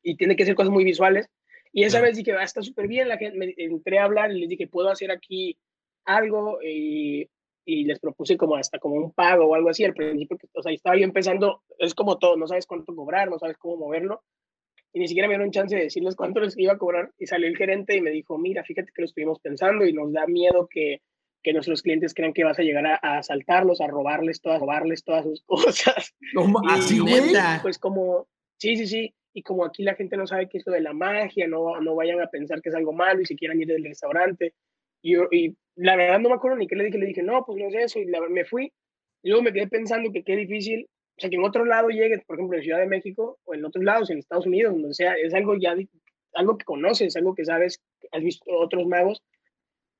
[0.03, 1.29] y tiene que ser cosas muy visuales.
[1.75, 4.41] Y esa vez dije, ah, está súper bien, la gente, me entré a hablar y
[4.41, 5.59] les dije, ¿puedo hacer aquí
[6.07, 6.63] algo?
[6.63, 7.29] Y,
[7.67, 10.73] y, les propuse como hasta como un pago o algo así al principio, o sea,
[10.73, 14.23] estaba yo empezando, es como todo, no sabes cuánto cobrar, no sabes cómo moverlo,
[14.97, 17.47] y ni siquiera me dieron chance de decirles cuánto les iba a cobrar, y salió
[17.49, 20.69] el gerente y me dijo, mira, fíjate que lo estuvimos pensando y nos da miedo
[20.71, 21.03] que,
[21.43, 25.05] que nuestros clientes crean que vas a llegar a, a asaltarlos, a robarles todas, robarles
[25.05, 26.15] todas sus cosas.
[26.35, 26.63] ¿Cómo?
[26.67, 27.35] ¿Así, güey?
[27.61, 30.73] Pues como, sí, sí, sí, y como aquí la gente no sabe qué es lo
[30.73, 33.61] de la magia, no, no vayan a pensar que es algo malo y si quieran
[33.61, 34.55] ir del restaurante.
[35.03, 37.59] Y, y la verdad no me acuerdo ni qué le dije, le dije, no, pues
[37.59, 38.73] no es eso, y la, me fui.
[39.23, 42.23] Y luego me quedé pensando que qué difícil, o sea, que en otro lado llegues,
[42.25, 45.15] por ejemplo, en Ciudad de México o en otros lados, en Estados Unidos, donde sea,
[45.15, 45.75] es algo ya,
[46.35, 49.23] algo que conoces, algo que sabes, has visto otros magos.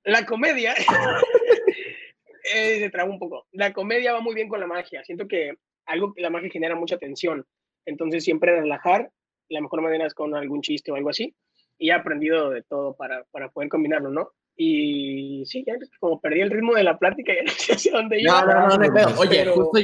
[0.05, 0.75] La comedia,
[2.55, 5.55] eh, se traba un poco, la comedia va muy bien con la magia, siento que
[5.87, 7.47] algo que la magia genera mucha tensión,
[7.87, 9.11] entonces siempre relajar
[9.49, 11.35] la mejor manera es con algún chiste o algo así.
[11.79, 14.31] Y he aprendido de todo para, para poder combinarlo, ¿no?
[14.57, 18.21] Y sí, ya como perdí el ritmo de la plática, ya no sé hacia dónde
[18.21, 18.41] iba.
[18.41, 19.55] No, no, no, no, no Oye, pero...
[19.55, 19.79] justo,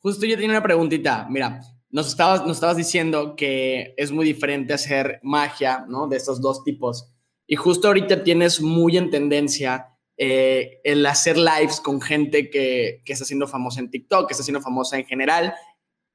[0.00, 1.26] justo yo tenía una preguntita.
[1.30, 1.60] Mira,
[1.90, 6.08] nos estabas, nos estabas diciendo que es muy diferente hacer magia, ¿no?
[6.08, 7.12] De estos dos tipos.
[7.46, 13.12] Y justo ahorita tienes muy en tendencia eh, el hacer lives con gente que, que
[13.12, 15.54] está siendo famosa en TikTok, que está siendo famosa en general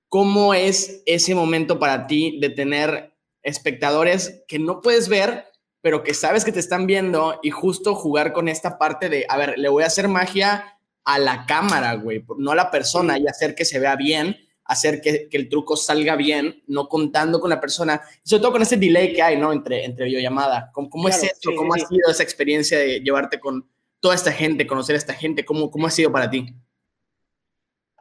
[0.09, 5.45] ¿Cómo es ese momento para ti de tener espectadores que no puedes ver,
[5.81, 9.37] pero que sabes que te están viendo y justo jugar con esta parte de, a
[9.37, 10.74] ver, le voy a hacer magia
[11.05, 14.99] a la cámara, güey, no a la persona y hacer que se vea bien, hacer
[14.99, 18.77] que, que, el truco salga bien, no contando con la persona, sobre todo con ese
[18.77, 19.53] delay que hay, ¿no?
[19.53, 20.71] Entre, entre videollamada.
[20.73, 21.51] ¿Cómo, cómo claro, es esto?
[21.51, 21.83] Sí, ¿Cómo sí.
[21.83, 25.45] ha sido esa experiencia de llevarte con toda esta gente, conocer a esta gente?
[25.45, 26.47] ¿Cómo, cómo ha sido para ti?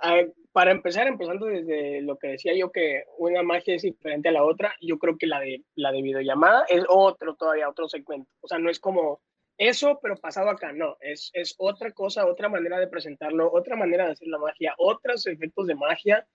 [0.03, 4.33] Uh, para empezar, empezando desde lo que decía yo, que una magia es diferente a
[4.33, 8.31] la otra, yo creo que la de, la de videollamada es otro todavía, otro segmento.
[8.41, 9.21] O sea, no es como
[9.59, 14.07] eso, pero pasado acá, no, es, es otra cosa, otra manera de presentarlo, otra manera
[14.07, 16.27] de hacer la magia, otros efectos de magia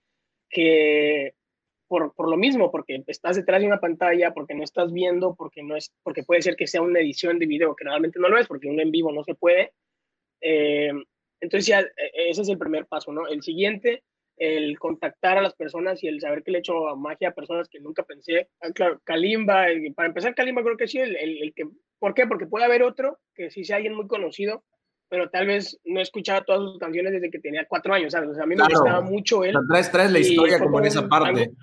[0.48, 1.34] que
[1.86, 5.62] por, por lo mismo, porque estás detrás de una pantalla, porque no estás viendo, porque,
[5.62, 8.38] no es, porque puede ser que sea una edición de video, que realmente no lo
[8.38, 9.72] es, porque un en vivo no se puede.
[10.40, 10.92] Eh,
[11.40, 13.26] entonces ya, ese es el primer paso, ¿no?
[13.26, 14.04] El siguiente
[14.40, 17.68] el contactar a las personas y el saber que le he hecho magia a personas
[17.68, 18.48] que nunca pensé.
[18.62, 21.64] Ah, claro, Kalimba, el, para empezar, Kalimba creo que sí, el, el, el, que,
[21.98, 22.26] ¿por qué?
[22.26, 24.64] Porque puede haber otro que sí sea alguien muy conocido,
[25.10, 28.30] pero tal vez no he escuchado todas sus canciones desde que tenía cuatro años, ¿sabes?
[28.30, 29.54] O sea, a mí me gustaba mucho él.
[29.68, 31.42] Traes, traes la historia como en esa parte.
[31.42, 31.54] Algo,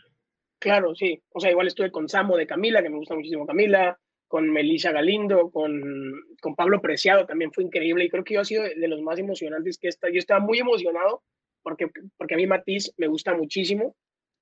[0.60, 1.20] claro, sí.
[1.32, 4.92] O sea, igual estuve con Samo de Camila, que me gusta muchísimo Camila, con Melissa
[4.92, 8.88] Galindo, con, con Pablo Preciado, también fue increíble y creo que yo he sido de
[8.88, 10.10] los más emocionantes que está.
[10.10, 11.24] Yo estaba muy emocionado
[11.68, 13.94] porque, porque a mí Matiz me gusta muchísimo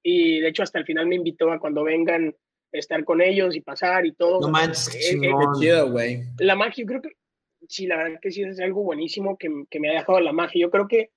[0.03, 2.35] y de hecho hasta el final me invitó a cuando vengan
[2.71, 4.41] estar con ellos y pasar y todo.
[4.41, 6.19] No manches, qué eh, eh, chido, güey.
[6.37, 7.13] La magia, yo creo que
[7.67, 10.61] sí, la verdad que sí es algo buenísimo que, que me ha dejado la magia.
[10.61, 11.09] Yo creo que,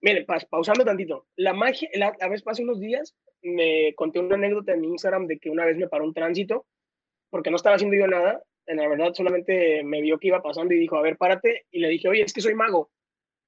[0.00, 4.34] mire, pa, pausando tantito, la magia, la, la vez pasé unos días, me conté una
[4.34, 6.66] anécdota en mi Instagram de que una vez me paró un tránsito
[7.30, 8.42] porque no estaba haciendo yo nada.
[8.66, 11.66] En la verdad, solamente me vio que iba pasando y dijo, a ver, párate.
[11.70, 12.90] Y le dije, oye, es que soy mago.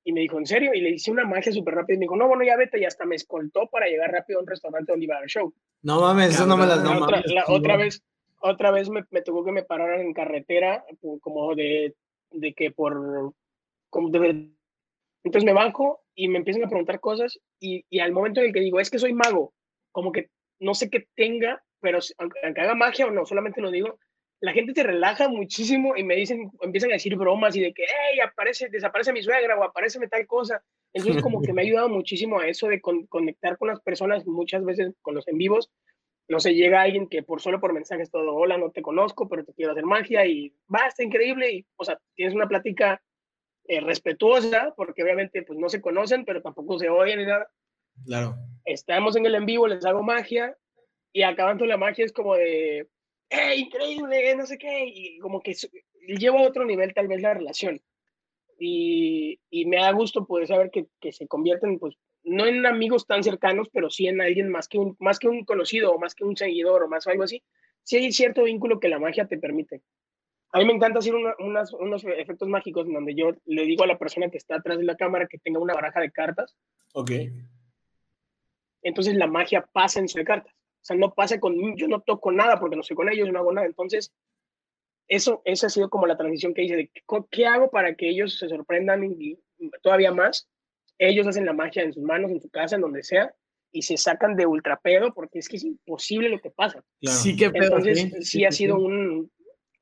[0.09, 0.73] Y me dijo, ¿en serio?
[0.73, 1.97] Y le hice una magia súper rápida.
[1.97, 2.79] Y me dijo, no, bueno, ya vete.
[2.79, 5.53] Y hasta me escoltó para llegar rápido a un restaurante donde iba a show.
[5.83, 7.33] No mames, eso no me las la no otra, mames.
[7.33, 8.05] la, otra vez,
[8.38, 10.85] otra vez me, me tuvo que me pararan en carretera,
[11.21, 11.97] como de,
[12.31, 13.35] de que por.
[13.90, 14.53] Como de,
[15.25, 17.40] entonces me banco y me empiezan a preguntar cosas.
[17.59, 19.55] Y, y al momento en el que digo, es que soy mago,
[19.90, 23.73] como que no sé qué tenga, pero aunque, aunque haga magia o no, solamente lo
[23.73, 23.99] digo,
[24.40, 27.85] la gente se relaja muchísimo y me dicen, empiezan a decir bromas y de que,
[27.85, 30.62] hey, aparece, desaparece mi suegra o aparece tal cosa.
[30.92, 34.27] Entonces, como que me ha ayudado muchísimo a eso de con, conectar con las personas,
[34.27, 35.70] muchas veces con los en vivos.
[36.29, 39.44] No sé, llega alguien que por solo por mensajes todo, hola, no te conozco, pero
[39.44, 41.53] te quiero hacer magia y va, está increíble.
[41.53, 43.01] Y, o sea, tienes una plática
[43.68, 47.49] eh, respetuosa, porque obviamente pues no se conocen, pero tampoco se oyen ni nada.
[48.05, 48.35] Claro.
[48.64, 50.57] Estamos en el en vivo, les hago magia
[51.12, 52.88] y acabando la magia es como de,
[53.31, 54.35] ¡eh, increíble!
[54.37, 54.85] No sé qué.
[54.87, 55.55] Y como que
[56.07, 57.81] lleva a otro nivel tal vez la relación.
[58.59, 63.07] Y, y me da gusto poder saber que, que, se convierten, pues, no en amigos
[63.07, 66.15] tan cercanos, pero sí en alguien más que un, más que un conocido o más
[66.15, 67.43] que un seguidor o más o algo así.
[67.83, 69.83] Sí hay cierto vínculo que la magia te permite.
[70.53, 73.85] A mí me encanta hacer una- unas- unos efectos mágicos en donde yo le digo
[73.85, 76.57] a la persona que está atrás de la cámara que tenga una baraja de cartas,
[76.95, 77.11] Ok.
[78.83, 80.55] entonces la magia pasa en su de cartas.
[80.87, 83.40] O sea, no pasa con yo no toco nada porque no estoy con ellos, no
[83.40, 83.66] hago nada.
[83.66, 84.12] Entonces,
[85.09, 88.09] eso, esa ha sido como la transición que hice de qué, qué hago para que
[88.09, 90.49] ellos se sorprendan y, y todavía más.
[90.99, 93.35] Ellos hacen la magia en sus manos, en su casa, en donde sea,
[93.72, 96.85] y se sacan de ultrapedo porque es que es imposible lo que pasa.
[97.01, 97.18] Claro.
[97.18, 97.64] Sí, qué pedo.
[97.64, 98.85] Entonces, sí, sí, sí, ha sido sí.
[98.85, 99.33] un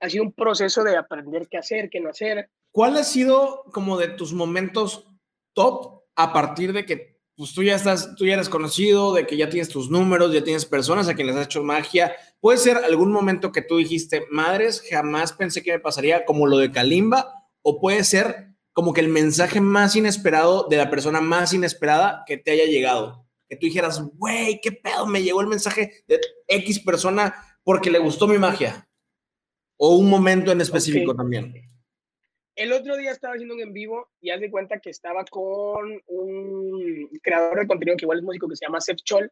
[0.00, 2.48] ha sido un proceso de aprender qué hacer, qué no hacer.
[2.72, 5.06] ¿Cuál ha sido como de tus momentos
[5.52, 9.36] top a partir de que pues, tú ya estás, tú ya eres conocido, de que
[9.36, 12.14] ya tienes tus números, ya tienes personas a quienes has hecho magia?
[12.40, 16.58] ¿Puede ser algún momento que tú dijiste, madres, jamás pensé que me pasaría como lo
[16.58, 17.32] de Kalimba?
[17.62, 22.36] ¿O puede ser como que el mensaje más inesperado de la persona más inesperada que
[22.36, 23.26] te haya llegado?
[23.48, 27.98] Que tú dijeras, güey, qué pedo, me llegó el mensaje de X persona porque le
[27.98, 28.88] gustó mi magia.
[29.76, 31.73] O un momento en específico también.
[32.56, 36.00] El otro día estaba haciendo un en vivo y haz de cuenta que estaba con
[36.06, 39.30] un creador de contenido que igual es músico que se llama Seth Chol.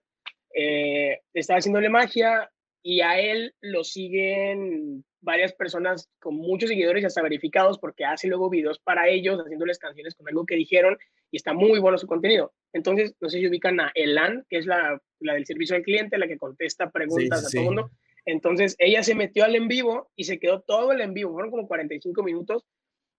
[0.54, 2.50] Eh, estaba haciéndole magia
[2.82, 8.26] y a él lo siguen varias personas con muchos seguidores y hasta verificados porque hace
[8.26, 10.98] luego videos para ellos haciéndoles canciones con algo que dijeron
[11.30, 12.52] y está muy bueno su contenido.
[12.72, 16.18] Entonces, no sé si ubican a Elan, que es la, la del servicio al cliente,
[16.18, 17.56] la que contesta preguntas Sí, a sí.
[17.56, 17.90] todo el mundo.
[18.24, 21.50] Entonces, ella se metió al en vivo y se quedó todo el en vivo, fueron
[21.50, 22.66] como 45 minutos.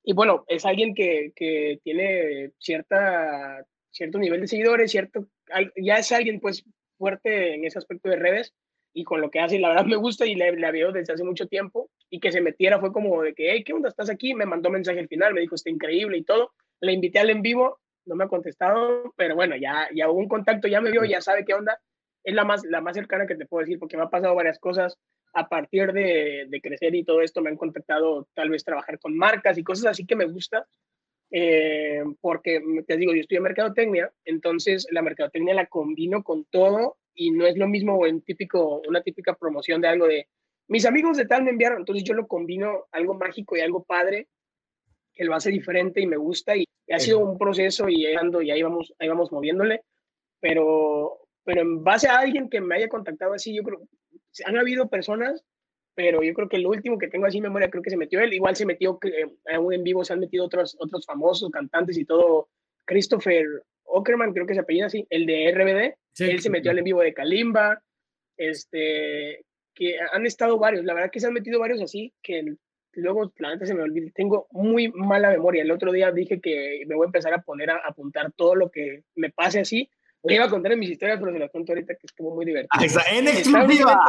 [0.04, 5.28] Y bueno, es alguien que, que tiene cierta, cierto nivel de seguidores, cierto,
[5.78, 6.66] ya es alguien pues
[6.98, 8.54] fuerte en ese aspecto de redes
[8.94, 11.24] y con lo que hace, la verdad me gusta y la, la veo desde hace
[11.24, 13.90] mucho tiempo y que se metiera fue como de que, hey, ¿qué onda?
[13.90, 14.34] ¿Estás aquí?
[14.36, 16.52] Me mandó mensaje al final, me dijo, está increíble y todo.
[16.80, 20.28] La invité al en vivo, no me ha contestado, pero bueno, ya, ya hubo un
[20.28, 21.80] contacto, ya me vio, ya sabe qué onda.
[22.24, 24.60] Es la más, la más cercana que te puedo decir porque me ha pasado varias
[24.60, 24.98] cosas
[25.34, 29.18] a partir de, de crecer y todo esto me han contactado tal vez trabajar con
[29.18, 30.68] marcas y cosas así que me gusta.
[31.32, 36.98] eh, porque te digo, yo estoy en mercadotecnia, entonces la mercadotecnia la combino con todo
[37.16, 40.28] y no es lo mismo en típico, una típica promoción de algo de
[40.68, 44.28] mis amigos de tal me enviaron, entonces yo lo combino algo mágico y algo padre
[45.14, 48.52] que lo hace diferente y me gusta y, ha sido un proceso y, ando y
[48.52, 49.84] ahí vamos, ahí vamos moviéndole,
[50.40, 53.80] pero, pero en base a alguien que me haya contactado así, yo creo,
[54.46, 55.44] han habido personas,
[55.96, 58.20] pero yo creo que el último que tengo así en memoria, creo que se metió
[58.20, 61.98] él, igual se metió, eh, aún en vivo se han metido otros, otros famosos cantantes
[61.98, 62.50] y todo,
[62.86, 63.46] Christopher
[63.84, 66.84] Ockerman, creo que se apellida así, el de RBD, Sí, él se metió al en
[66.84, 67.82] vivo de Kalimba,
[68.38, 72.56] este, que han estado varios, la verdad que se han metido varios así, que
[72.94, 76.84] luego la neta se me olvida, tengo muy mala memoria, el otro día dije que
[76.88, 79.90] me voy a empezar a poner a apuntar todo lo que me pase así,
[80.24, 82.46] le iba a contar en mis historias, pero se las cuento ahorita que estuvo muy
[82.46, 82.70] divertido.
[82.72, 84.00] Ah, en un exclusiva.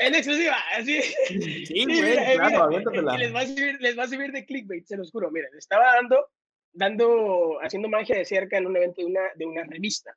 [0.00, 1.02] En exclusiva, así.
[1.02, 4.46] Sí, Sí, güey, mira, claro, mira, les va a servir, les va a servir de
[4.46, 5.30] clickbait, se los juro.
[5.30, 6.28] Miren, estaba dando,
[6.72, 10.14] dando, haciendo magia de cerca en un evento de una, de una revista.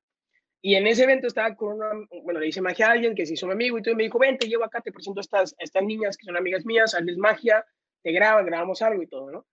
[0.61, 1.89] Y en ese evento estaba con una,
[2.23, 4.03] bueno, le hice magia a alguien que se hizo mi amigo y todo, y me
[4.03, 6.63] dijo, ven, te llevo acá, te presento a estas, a estas niñas que son amigas
[6.65, 7.65] mías, hazles magia,
[8.03, 9.45] te graban, grabamos algo y todo, ¿no?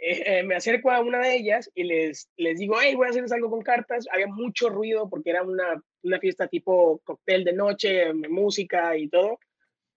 [0.00, 3.10] Eh, eh, me acerco a una de ellas y les, les digo, hey, voy a
[3.10, 4.06] hacerles algo con cartas.
[4.12, 9.40] Había mucho ruido porque era una, una fiesta tipo cóctel de noche, música y todo.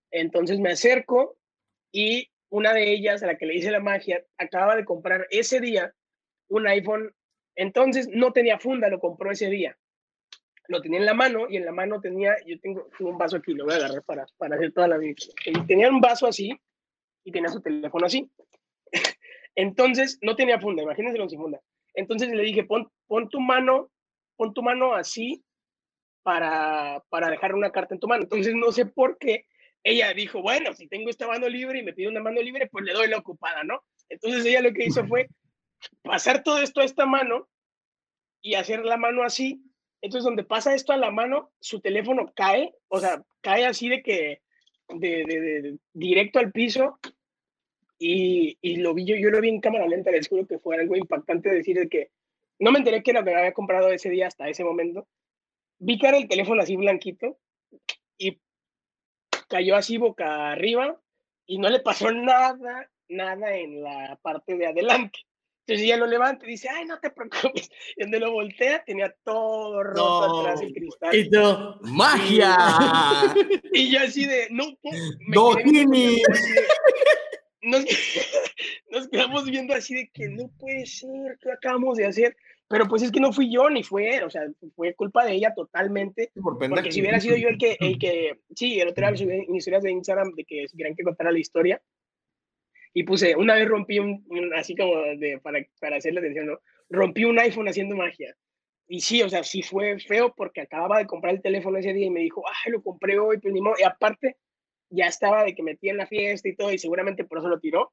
[0.10, 1.38] Entonces me acerco
[1.92, 5.60] y una de ellas, a la que le hice la magia, acababa de comprar ese
[5.60, 5.94] día
[6.50, 7.14] un iPhone.
[7.56, 9.78] Entonces no tenía funda, lo compró ese día.
[10.68, 13.38] Lo tenía en la mano y en la mano tenía, yo tengo, tengo un vaso
[13.38, 15.16] aquí, lo voy a agarrar para, para hacer toda la vida.
[15.68, 16.60] Tenía un vaso así
[17.24, 18.30] y tenía su teléfono así.
[19.62, 21.62] Entonces no tenía funda, imagínenselo sin funda.
[21.94, 22.90] Entonces le dije, pon,
[23.30, 23.92] tu mano,
[24.36, 25.44] pon tu mano así
[26.24, 28.24] para, dejar una carta en tu mano.
[28.24, 29.46] Entonces no sé por qué
[29.84, 32.86] ella dijo, bueno, si tengo esta mano libre y me pide una mano libre, pues
[32.86, 33.84] le doy la ocupada, ¿no?
[34.10, 35.28] Entonces ella lo que hizo fue
[36.02, 37.48] pasar todo esto a esta mano
[38.42, 39.62] y hacer la mano así.
[40.02, 44.02] Entonces donde pasa esto a la mano, su teléfono cae, o sea, cae así de
[44.02, 44.42] que,
[45.94, 47.00] directo al piso
[48.04, 50.76] y, y, lo vi yo, yo lo vi en cámara lenta, les juro que fue
[50.76, 52.10] algo impactante decir de que
[52.58, 55.08] no me enteré que era lo que había comprado ese día hasta ese momento.
[55.78, 57.38] Vi que era el teléfono así blanquito
[58.18, 58.40] y
[59.48, 61.00] cayó así boca arriba
[61.46, 65.20] y no le pasó nada, nada en la parte de adelante.
[65.68, 67.70] Entonces ella lo levanta y dice, ay, no te preocupes.
[67.98, 70.40] Y donde lo voltea tenía todo roto No.
[70.40, 71.16] atrás el cristal.
[71.16, 71.30] Y
[71.82, 72.58] ¡Magia!
[73.74, 76.22] Y yo así de, no, me ¡No, quedé viendo Tini!
[76.32, 76.62] así de-
[77.62, 77.86] Nos,
[78.92, 82.36] nos quedamos viendo así de que no puede ser, ¿qué acabamos de hacer?
[82.68, 84.44] Pero pues es que no fui yo ni fue él, o sea,
[84.76, 86.32] fue culpa de ella totalmente.
[86.42, 86.58] Por.
[86.58, 89.56] Porque si hubiera sido yo el que, el que, sí, el otro día subí en
[89.56, 91.82] historias de Instagram de que querían que contara la historia,
[92.94, 96.60] Y puse, una vez rompí un, un- así como de, para, para hacerle atención, ¿no?
[96.90, 98.36] Rompí un iPhone haciendo magia.
[98.88, 102.08] Y sí, o sea, sí fue feo porque acababa de comprar el teléfono ese día
[102.08, 103.76] y me dijo, ay, lo compré hoy, pues ni modo.
[103.80, 104.36] Y aparte,
[104.92, 107.60] ya estaba de que metí en la fiesta y todo, y seguramente por eso lo
[107.60, 107.92] tiró.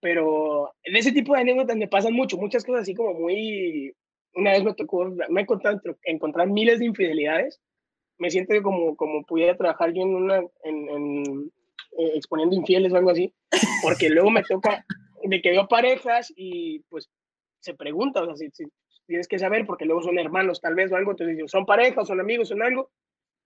[0.00, 3.94] Pero en ese tipo de anécdotas me pasan mucho, muchas cosas así como muy...
[4.34, 7.58] Una vez me tocó, me he encontrado encontrar miles de infidelidades.
[8.18, 11.52] Me siento como, como pudiera trabajar yo en una, en, en,
[11.98, 13.32] eh, exponiendo infieles o algo así,
[13.82, 14.84] porque luego me toca,
[15.22, 17.08] de que veo parejas y pues
[17.60, 18.70] se pregunta, o sea, si, si
[19.06, 22.20] tienes que saber, porque luego son hermanos tal vez o algo, entonces son parejas, son
[22.20, 22.90] amigos, son algo.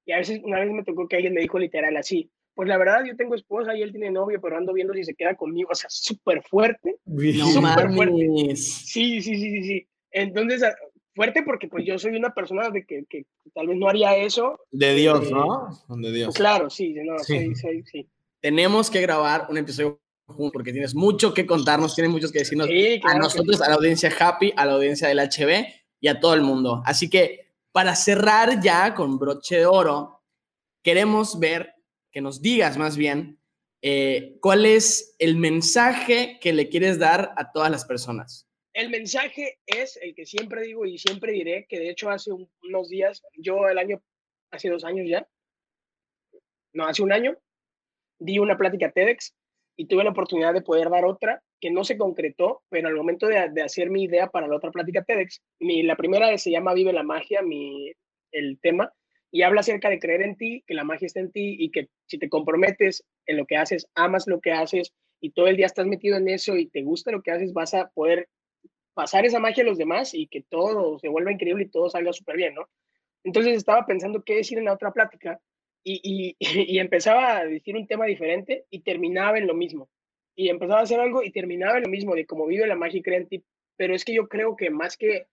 [0.05, 2.77] Y a veces, una vez me tocó que alguien me dijo literal así, pues la
[2.77, 5.71] verdad yo tengo esposa y él tiene novio, pero ando viendo si se queda conmigo,
[5.73, 6.97] o sea, súper fuerte.
[7.07, 8.55] No Súper fuerte.
[8.55, 9.89] Sí, sí, sí, sí, sí.
[10.11, 10.75] Entonces, ah,
[11.15, 14.61] fuerte porque pues yo soy una persona de que, que tal vez no haría eso.
[14.73, 15.71] De Dios, ¿no?
[15.89, 16.35] De Dios.
[16.35, 17.55] Claro, sí, no, Sí.
[17.55, 18.07] soy, sí.
[18.43, 22.67] Tenemos que grabar un episodio juntos porque tienes mucho que contarnos, tienes mucho que decirnos
[22.67, 23.63] Sí, a claro que nosotros, sí.
[23.65, 25.65] a la audiencia Happy, a la audiencia del HB
[25.99, 26.83] y a todo el mundo.
[26.85, 30.21] Así que para cerrar ya con broche de oro,
[30.83, 31.80] queremos ver
[32.13, 33.39] que nos digas más bien
[33.83, 38.47] eh, cuál es el mensaje que le quieres dar a todas las personas.
[38.75, 42.51] El mensaje es el que siempre digo y siempre diré, que de hecho hace un-
[42.63, 44.03] unos días, yo el año,
[44.53, 45.27] hace dos años ya,
[46.73, 47.37] no, hace un año,
[48.19, 49.35] di una plática TEDx
[49.77, 53.27] y tuve la oportunidad de poder dar otra que no se concretó, pero al momento
[53.27, 56.75] de, de hacer mi idea para la otra plática TEDx, mi, la primera se llama
[56.75, 57.93] Vive la magia, mi,
[58.33, 58.93] el tema,
[59.33, 61.89] y habla acerca de creer en ti, que la magia está en ti y que
[62.07, 65.67] si te comprometes en lo que haces, amas lo que haces y todo el día
[65.67, 68.29] estás metido en eso y te gusta lo que haces, vas a poder
[68.95, 72.13] pasar esa magia a los demás y que todo se vuelva increíble y todo salga
[72.13, 72.69] súper bien, ¿no?
[73.23, 75.41] Entonces estaba pensando qué decir en la otra plática
[75.85, 79.89] y, y, empezaba a decir un tema diferente y terminaba en lo mismo.
[80.35, 83.03] Y empezaba a hacer algo y terminaba en lo mismo, de cómo vive la magia
[83.05, 83.45] y en ti.
[83.77, 85.27] Pero es que yo creo que más que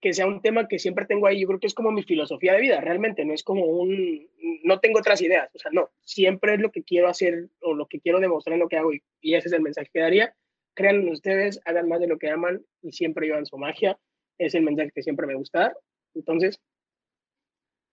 [0.00, 2.52] que sea un tema que siempre tengo ahí, yo creo que es como mi filosofía
[2.52, 4.28] de vida, realmente, no es como un,
[4.62, 7.86] no tengo otras ideas, o sea, no, siempre es lo que quiero hacer o lo
[7.86, 10.34] que quiero demostrar en lo que hago y, y ese es el mensaje que daría.
[10.74, 13.98] Crean en ustedes, hagan más de lo que aman y siempre llevan su magia,
[14.38, 15.76] es el mensaje que siempre me gusta dar.
[16.14, 16.60] Entonces,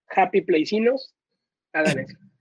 [0.10, 1.16] happy playcinos,
[1.72, 2.18] hagan eso.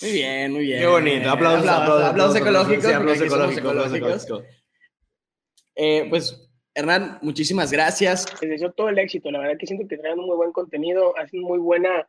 [0.00, 0.80] Muy bien, muy bien.
[0.80, 1.28] Qué bonito.
[1.28, 2.84] Aplausos, aplausos, aplausos aplausos, ecológicos.
[3.18, 4.44] sí, ecológicos, aplausos ecológicos.
[5.74, 8.26] Eh, pues, Hernán, muchísimas gracias.
[8.40, 11.16] Les deseo todo el éxito, la verdad que siento que traen un muy buen contenido,
[11.18, 12.06] hacen muy buena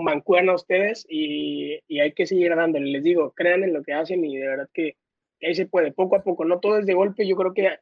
[0.00, 2.90] mancuerna ustedes y, hay que seguir dándole.
[2.90, 4.96] Les digo, crean en lo que hacen y de verdad que,
[5.42, 7.80] ahí se puede, poco a poco, no todo es de golpe, yo creo que a,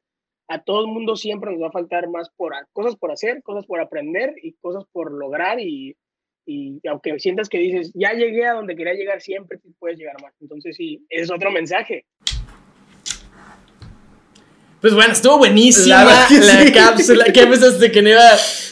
[0.48, 3.66] a todo el mundo siempre nos va a faltar más a- cosas por hacer, cosas
[3.66, 5.96] por aprender y cosas por lograr y,
[6.88, 10.34] aunque sientas que dices, ya llegué a donde quería llegar, siempre puedes llegar más.
[10.40, 12.06] Entonces sí, ese es otro mensaje.
[14.80, 16.72] Pues bueno, estuvo buenísima La sí.
[16.72, 17.24] cápsula.
[17.24, 18.22] ¿Qué pensaste que no iba?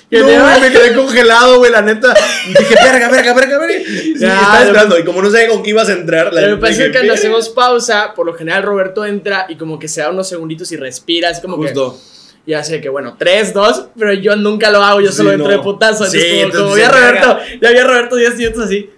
[0.08, 2.14] Que No, no iba- güey, me quedé congelado, güey, la neta.
[2.46, 3.74] Dije, verga, verga, verga, verga.
[3.86, 4.98] Sí, Ya, estaba esperando.
[4.98, 7.12] Y como no sabía con qué ibas a entrar, la pasa es dije, que cuando
[7.12, 10.76] hacemos pausa, por lo general Roberto entra y como que se da unos segunditos y
[10.78, 11.98] respira, así como Justo.
[12.44, 15.34] que ya sé que bueno, tres, dos, pero yo nunca lo hago, yo solo Sí,
[15.34, 15.56] entro no.
[15.58, 16.06] de putazo.
[16.06, 18.90] Sí, Entonces, como, entonces como vi a Roberto, ya vi a Roberto 10 minutos así.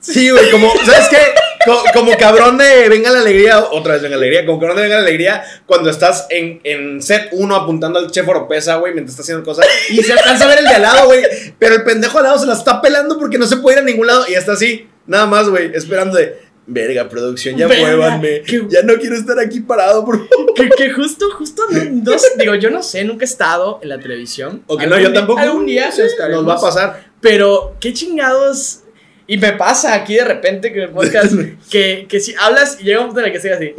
[0.00, 1.18] Sí, güey, como, ¿sabes qué?
[1.64, 4.82] Co- Como, cabrón de Venga la Alegría, otra vez Venga la Alegría, como cabrón de
[4.84, 9.12] Venga la Alegría, cuando estás en, en set 1 apuntando al chef Oropesa, güey, mientras
[9.14, 11.22] está haciendo cosas, y se alcanza a ver el de al lado, güey,
[11.58, 13.84] pero el pendejo al lado se la está pelando porque no se puede ir a
[13.86, 18.42] ningún lado, y está así, nada más, güey, esperando de, verga, producción, ya Verga, muévanme,
[18.68, 20.54] ya no quiero estar aquí parado, por favor.
[20.54, 24.62] Que, que justo, justo, no, digo, yo no sé, nunca he estado en la televisión.
[24.66, 25.40] Ok, Algún no, yo tampoco.
[25.40, 27.04] Algún día Sí, nos va a pasar.
[27.20, 28.80] Pero, qué chingados.
[29.26, 31.32] Y me pasa aquí de repente que en el podcast
[31.70, 33.74] que, que si hablas y llega un punto en el que estoy así,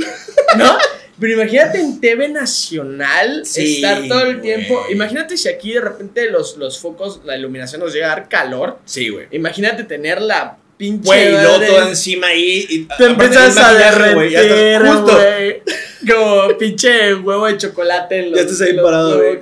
[0.58, 0.78] ¿no?
[1.20, 4.84] Pero imagínate en TV Nacional Sí, estar todo el tiempo.
[4.90, 8.80] Imagínate si aquí de repente los, los focos, la iluminación nos llega a dar calor.
[8.86, 9.28] Sí, güey.
[9.32, 11.06] Imagínate tener la pinche.
[11.06, 12.66] Güey, todo encima ahí.
[12.70, 15.62] Y, Te empiezas a derretir, güey.
[16.06, 19.40] Como pinche huevo de chocolate en los, Ya estás ahí los parado, güey.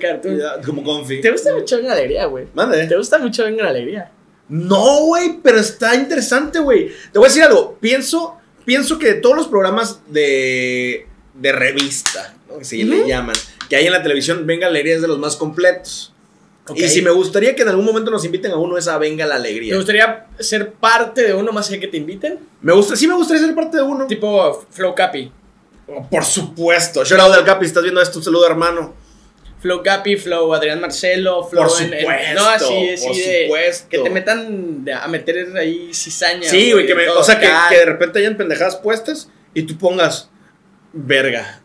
[0.64, 1.22] Como confi.
[1.22, 2.46] ¿Te gusta mucho la Alegría, güey?
[2.54, 2.86] Mande.
[2.86, 4.12] ¿Te gusta mucho la Alegría?
[4.50, 6.92] No, güey, pero está interesante, güey.
[7.12, 7.78] Te voy a decir algo.
[7.80, 8.36] Pienso,
[8.66, 12.58] pienso que de todos los programas de, de revista, ¿no?
[12.60, 13.36] que se le llaman,
[13.70, 16.14] que hay en la televisión, Venga la Alegría es de los más completos.
[16.76, 19.26] Y si me gustaría que en algún momento nos inviten a uno es a Venga
[19.26, 19.76] la ¿Te Alegría.
[19.76, 22.40] gustaría ser parte de uno más allá que te inviten?
[22.62, 24.08] Me gusta, sí me gustaría ser parte de uno.
[24.08, 25.30] Tipo Flow Capi.
[25.88, 27.04] Oh, por supuesto.
[27.04, 28.94] Shout out del Capi, estás viendo esto, un saludo hermano.
[29.64, 33.44] Flow Capi, Flow Adrián Marcelo, Flow Por en- en- supuesto, no, así, así por de.
[33.46, 33.88] supuesto.
[33.90, 36.48] Que te metan a meter ahí cizaña.
[36.48, 40.30] Sí, güey, que me- o sea, que, de repente hayan pendejadas puestas y tú pongas,
[40.92, 41.60] verga,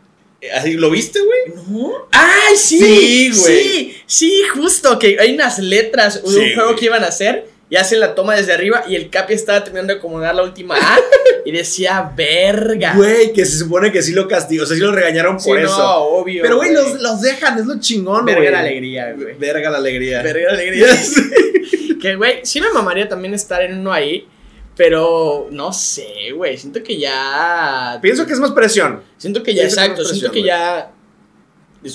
[0.55, 1.63] Así, ¿Lo viste, güey?
[1.67, 2.07] ¿No?
[2.13, 2.79] ¡Ay, sí!
[2.79, 3.95] Sí, Sí, güey.
[4.05, 7.75] sí, justo, que hay unas letras de Sí, un juego que iban a hacer y
[7.75, 10.97] hacen la toma desde arriba y el Capi estaba terminando de acomodar la última A
[11.45, 12.93] y decía, verga.
[12.95, 15.59] Güey, que se supone que sí lo castigó, o sea, sí lo regañaron Sí, por
[15.59, 15.99] no, eso.
[16.03, 16.41] obvio.
[16.41, 18.35] Pero, güey, los, los dejan, es lo chingón, güey.
[18.35, 19.35] Verga la alegría, güey.
[19.37, 20.23] Verga la alegría.
[20.23, 20.87] Verga la alegría.
[22.01, 24.27] que, güey, sí me mamaría también estar en uno ahí,
[24.75, 27.99] pero no sé, güey, siento que ya...
[28.01, 29.03] Pienso que es más presión.
[29.17, 30.91] Siento que ya, pienso exacto, no siento que ya...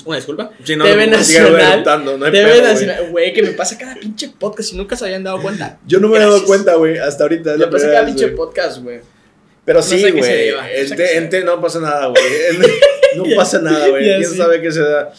[0.05, 0.51] Una disculpa.
[0.63, 1.83] Sí, no, TV no, Nacional.
[2.17, 2.63] no hay TV pedo.
[2.63, 3.07] Nacional.
[3.11, 5.77] Güey, que me pasa cada pinche podcast y nunca se habían dado cuenta.
[5.87, 7.51] Yo no me he dado cuenta, güey, hasta ahorita.
[7.53, 9.01] es Me la pasa cada pinche podcast, güey.
[9.63, 10.13] Pero sí, güey.
[10.13, 12.23] no sé En te- no pasa nada, güey.
[13.15, 14.03] No pasa nada, güey.
[14.03, 15.13] ¿Quién sabe qué se da?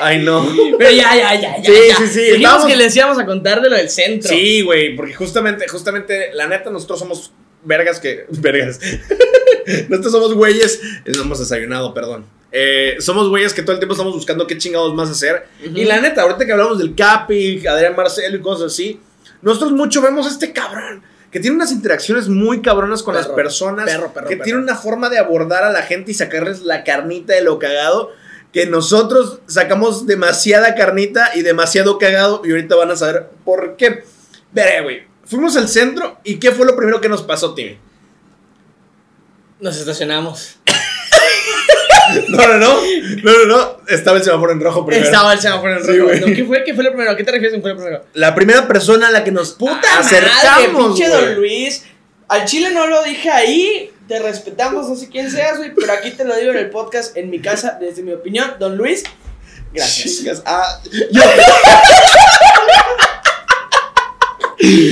[0.00, 0.46] Ay, no.
[0.78, 1.64] Pero ya, ya, ya, ya.
[1.64, 1.96] Sí, ya.
[1.96, 4.28] sí, sí, Dijimos que les íbamos a contar de lo del centro.
[4.28, 7.32] Sí, güey, porque justamente, justamente, la neta, nosotros somos
[7.64, 8.26] vergas que.
[8.30, 8.80] Vergas.
[9.88, 10.80] nosotros somos güeyes.
[11.06, 12.26] No hemos desayunado, perdón.
[12.52, 15.46] Eh, somos güeyes que todo el tiempo estamos buscando qué chingados más hacer.
[15.62, 19.00] Y la neta, ahorita que hablamos del Capi, Adrián Marcelo y cosas así,
[19.42, 21.02] nosotros mucho vemos a este cabrón.
[21.30, 23.84] Que tiene unas interacciones muy cabronas con las personas.
[23.84, 24.44] perro, perro, que perro.
[24.44, 28.10] tiene una forma de abordar a la gente y sacarles la carnita de lo cagado.
[28.52, 32.42] Que nosotros sacamos demasiada carnita y demasiado cagado.
[32.44, 34.02] Y ahorita van a saber por qué.
[34.50, 35.02] Veré, güey.
[35.24, 37.78] Fuimos al centro y ¿qué fue lo primero que nos pasó, Timmy?
[39.60, 40.56] Nos estacionamos.
[42.28, 42.80] No, no, no.
[43.22, 43.76] No, no, no.
[43.88, 45.06] Estaba el semáforo en rojo primero.
[45.06, 46.12] Estaba el semáforo en Sí, rojo.
[46.14, 46.64] No, ¿Qué fue?
[46.64, 47.10] ¿Qué fue lo primero?
[47.10, 48.04] ¿A ¿Qué te refieres con fue lo primero?
[48.14, 51.08] La primera persona a la que nos Puta acercamos, madre, pinche.
[51.08, 51.84] Don Luis.
[52.28, 53.90] Al chile no lo dije ahí.
[54.06, 55.72] Te respetamos, no sé quién seas, güey.
[55.74, 58.54] Pero aquí te lo digo en el podcast, en mi casa, desde mi opinión.
[58.58, 59.04] Don Luis,
[59.72, 60.42] gracias.
[60.46, 60.80] Ah,
[61.10, 61.22] yo.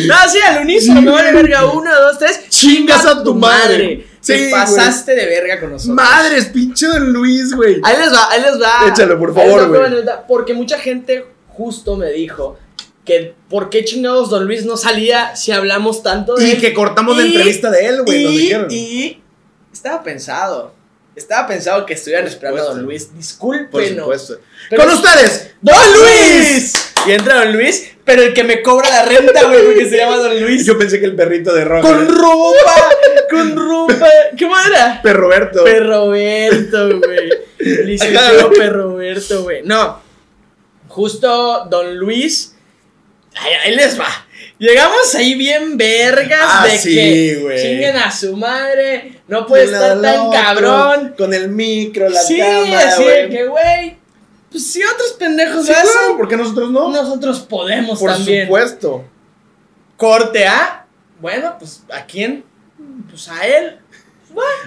[0.07, 1.67] No, sí, al unísono, no vale verga.
[1.67, 2.49] Uno, dos, tres.
[2.49, 4.08] Chingas a tu madre.
[4.21, 5.95] Sí, pasaste de verga con nosotros.
[5.95, 7.81] Madres, pinche Don Luis, güey.
[7.85, 8.89] Ahí les va, ahí les va.
[8.89, 9.81] Échalo, por favor, güey.
[10.27, 12.59] Porque mucha gente justo me dijo
[13.05, 16.61] que por qué chingados Don Luis no salía si hablamos tanto de Y él.
[16.61, 18.27] que cortamos la entrevista de él, güey.
[18.27, 19.23] Y, y
[19.73, 20.75] estaba pensado.
[21.17, 22.87] Estaba pensado que estuvieran Por esperando a Don supuesto.
[22.87, 23.05] Luis.
[23.07, 24.03] Por Discúlpenos.
[24.05, 24.41] supuesto.
[24.71, 26.73] Pero- Con ustedes, ¡Don Luis!
[27.07, 30.17] Y entra Don Luis, pero el que me cobra la renta, güey, porque se llama
[30.17, 30.67] Don Luis.
[30.67, 31.87] Yo pensé que el perrito de rojo.
[31.89, 32.89] Con ropa,
[33.31, 34.09] con ropa.
[34.37, 35.01] ¿Qué era?
[35.03, 35.65] Perroberto.
[35.65, 37.31] Perroberto, güey.
[37.59, 38.51] Licenciado.
[38.51, 39.63] Perroberto, güey.
[39.65, 40.01] No.
[40.89, 42.55] Justo Don Luis.
[43.37, 44.09] Ahí, ahí les va.
[44.59, 49.13] Llegamos ahí bien vergas Ah, de sí, que chinguen a su madre.
[49.29, 51.15] No puede estar tan otro, cabrón.
[51.17, 53.31] Con el micro, la sí, cámara, así de güey.
[53.31, 53.98] que, güey.
[54.51, 56.91] Pues si otros pendejos Sí, hacen, claro, ¿por qué nosotros no?
[56.91, 58.47] nosotros podemos Por también.
[58.47, 59.05] supuesto.
[59.97, 60.87] Corte A.
[61.21, 62.45] Bueno, pues ¿a quién?
[63.11, 63.79] Pues a él.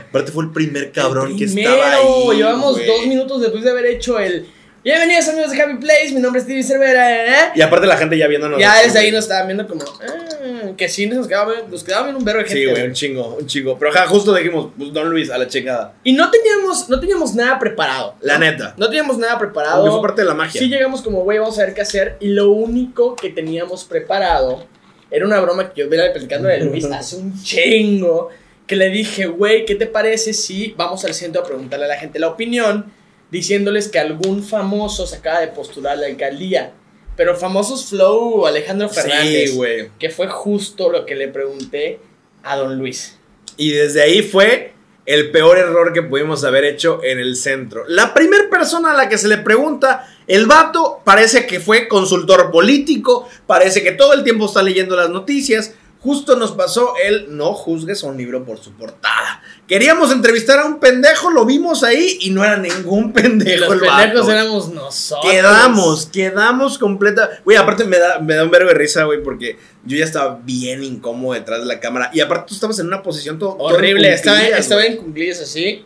[0.10, 2.36] Aparte fue el primer cabrón El que estaba ahí.
[2.36, 4.48] Llevamos dos minutos después de haber hecho el.
[4.84, 7.26] Bienvenidos amigos de Happy Place, mi nombre es Stevie Cervera.
[7.46, 7.52] ¿eh?
[7.54, 8.60] Y aparte la gente ya viéndonos.
[8.60, 9.84] Ya desde ahí nos estaban viendo como.
[9.84, 12.64] "Ah", que sí, nos quedaba, nos quedaba viendo un verbo de gente.
[12.64, 13.78] Sí, güey, un chingo, un chingo.
[13.78, 15.94] Pero ajá, justo dijimos, pues Don Luis, a la chingada.
[16.04, 18.16] Y no teníamos, no teníamos nada preparado.
[18.22, 18.74] La neta.
[18.76, 19.82] No teníamos nada preparado.
[19.82, 20.60] Porque fue parte de la magia.
[20.60, 22.18] Sí llegamos como, güey, vamos a ver qué hacer.
[22.20, 24.66] Y lo único que teníamos preparado
[25.12, 28.30] era una broma que yo venía platicando de Luis hace un chingo.
[28.66, 31.98] Que le dije, güey, ¿qué te parece si vamos al centro a preguntarle a la
[31.98, 32.92] gente la opinión?
[33.32, 36.74] Diciéndoles que algún famoso se acaba de postular a la alcaldía.
[37.16, 39.52] Pero famosos Flow Alejandro Fernández.
[39.52, 39.90] Sí, güey.
[40.00, 42.00] Que fue justo lo que le pregunté
[42.44, 43.18] a don Luis.
[43.58, 44.74] Y desde ahí fue
[45.06, 47.84] el peor error que pudimos haber hecho en el centro.
[47.88, 52.52] La primera persona a la que se le pregunta, el vato parece que fue consultor
[52.52, 55.74] político, parece que todo el tiempo está leyendo las noticias.
[56.02, 59.44] Justo nos pasó el no juzgues a un libro por su portada.
[59.68, 63.80] Queríamos entrevistar a un pendejo, lo vimos ahí y no era ningún pendejo los el
[63.82, 64.02] vato.
[64.02, 65.32] pendejos éramos nosotros.
[65.32, 67.30] Quedamos, quedamos completa.
[67.46, 70.40] Güey, aparte me da, me da un verbo de risa, güey, porque yo ya estaba
[70.44, 72.10] bien incómodo detrás de la cámara.
[72.14, 75.00] Y aparte tú estabas en una posición todo, todo Horrible, en estaba, estaba en
[75.40, 75.86] así,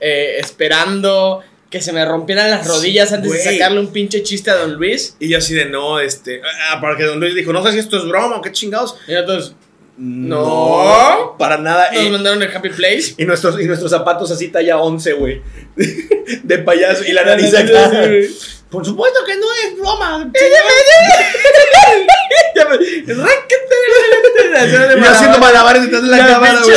[0.00, 4.54] eh, esperando que se me rompieran las rodillas antes de sacarle un pinche chiste a
[4.56, 5.16] Don Luis.
[5.18, 6.40] Y yo así de no, este.
[6.70, 8.96] Ah, para que Don Luis dijo, no sé si esto es broma o qué chingados.
[9.08, 9.54] Y entonces
[9.96, 11.90] No, para nada.
[11.92, 13.14] nos mandaron el Happy Place.
[13.18, 15.42] y nuestros, y nuestros zapatos así talla 11, güey.
[16.42, 17.04] De payaso.
[17.04, 17.90] Y la nariz acá.
[18.70, 20.30] Por supuesto que no es broma.
[23.06, 23.14] Yo
[25.10, 26.76] haciendo malabares detrás de la cámara, güey.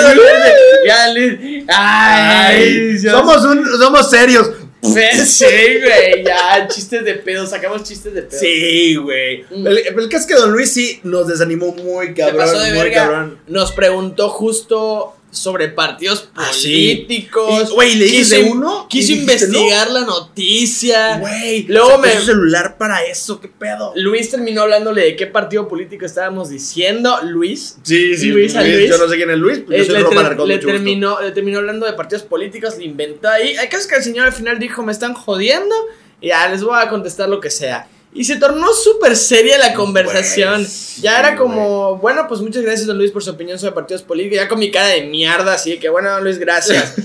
[0.85, 1.63] Ya, Luis.
[1.67, 4.49] Ay, Ay, somos, un, somos serios.
[4.81, 8.39] Sí, güey, ya, chistes de pedo, sacamos chistes de pedo.
[8.39, 9.43] Sí, güey.
[9.49, 9.67] Mm.
[9.67, 12.37] El, el caso es que Don Luis sí nos desanimó muy cabrón.
[12.37, 13.01] pasó de muy verga.
[13.03, 13.39] cabrón.
[13.47, 17.71] Nos preguntó justo sobre partidos Ah, políticos.
[17.71, 18.87] Güey, le de uno.
[18.89, 21.15] quiso investigar la noticia.
[21.17, 21.63] No, güey.
[21.67, 23.93] Luego me- celular para eso, qué pedo.
[23.95, 27.19] Luis terminó hablándole de qué partido político estábamos diciendo.
[27.23, 27.77] Luis.
[27.83, 28.89] Sí, sí, Luis, Luis, Luis.
[28.89, 30.67] Yo no sé quién es Luis, pues eh, yo soy le, Roma ter- le gusto.
[30.71, 33.55] terminó, le terminó hablando de partidos políticos, le inventó ahí.
[33.57, 35.75] Hay casos que el señor al final dijo, me están jodiendo,
[36.21, 37.87] y ya les voy a contestar lo que sea.
[38.11, 40.65] Y se tornó súper seria la conversación.
[40.65, 44.01] sí, ya era como, bueno, pues muchas gracias, don Luis, por su opinión sobre partidos
[44.01, 44.37] políticos.
[44.37, 46.95] Ya con mi cara de mierda, así que bueno, don Luis, gracias.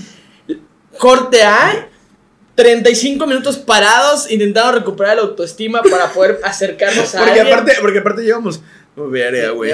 [0.97, 1.89] Corte A.
[2.55, 7.53] 35 minutos parados intentando recuperar la autoestima para poder acercarnos a Porque alguien.
[7.53, 8.61] aparte, porque aparte llevamos.
[8.97, 9.71] Verga, güey.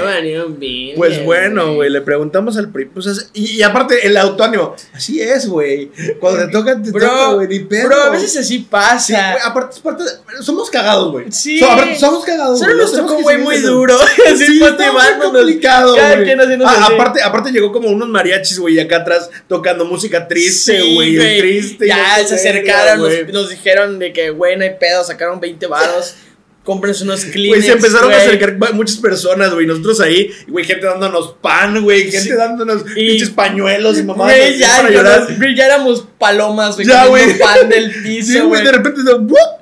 [0.95, 2.85] Pues bueno, güey, le preguntamos al PRI.
[2.85, 4.75] Pues, es- y, y aparte, el autónimo.
[4.93, 5.91] Así es, güey.
[6.19, 7.47] Cuando te toca, te Bro, toca, güey.
[7.47, 7.87] Ni pedo.
[7.87, 9.33] Bro, a veces así Sí, pasa.
[9.45, 10.03] aparte, aparte,
[10.41, 11.31] somos cagados, güey.
[11.31, 11.59] Sí.
[11.59, 12.59] So- aparte, somos cagados.
[12.59, 13.95] Solo nos tocó güey muy duro.
[14.27, 16.31] Así Sí, muy complicado, güey.
[16.65, 21.17] Ah, aparte, aparte llegó como unos mariachis, güey, acá atrás tocando música triste, güey.
[21.39, 21.87] triste.
[21.87, 23.01] Ya no se acercaron,
[23.31, 26.15] nos dijeron de que, güey, no hay pedo, sacaron 20 varos.
[26.63, 27.49] Cómprense unos Kleenex.
[27.49, 29.65] Güey, se empezaron a acercar muchas personas, güey.
[29.65, 32.03] Nosotros ahí, güey, gente dándonos pan, güey.
[32.03, 32.29] Gente Sí.
[32.33, 34.37] dándonos Y- pinches pañuelos y mamadas.
[34.37, 36.87] Güey, ya, ya, ya éramos palomas, güey.
[36.87, 37.39] Ya, güey.
[37.39, 38.63] pan del piso, güey, güey.
[38.63, 39.01] de repente.
[39.01, 39.60] se-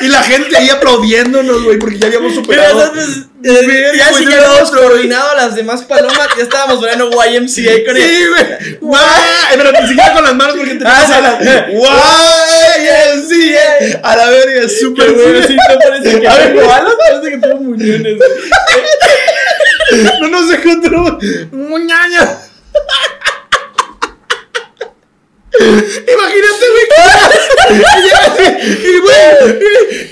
[0.00, 2.84] Y la gente ahí aplaudiéndonos, güey, porque ya habíamos Pero superado.
[2.86, 7.10] entonces, Verga, ya güey, si ya habíamos coordinado a las demás palomas, ya estábamos bailando
[7.10, 8.02] YMCA con él.
[8.02, 8.78] Sí, güey.
[8.80, 9.02] ¡Guay!
[9.56, 11.66] Pero ni siquiera con las manos porque te Ah, la.
[11.70, 13.24] ¡Guay!
[13.28, 14.00] Sí, eh.
[14.02, 15.42] A la verga, súper güey.
[15.46, 18.18] Sí, no parece que A ver, alas, parece que tengo muñones.
[20.20, 21.18] No nos encontró.
[21.52, 22.38] Muñaña.
[25.60, 26.86] Imagínate, güey.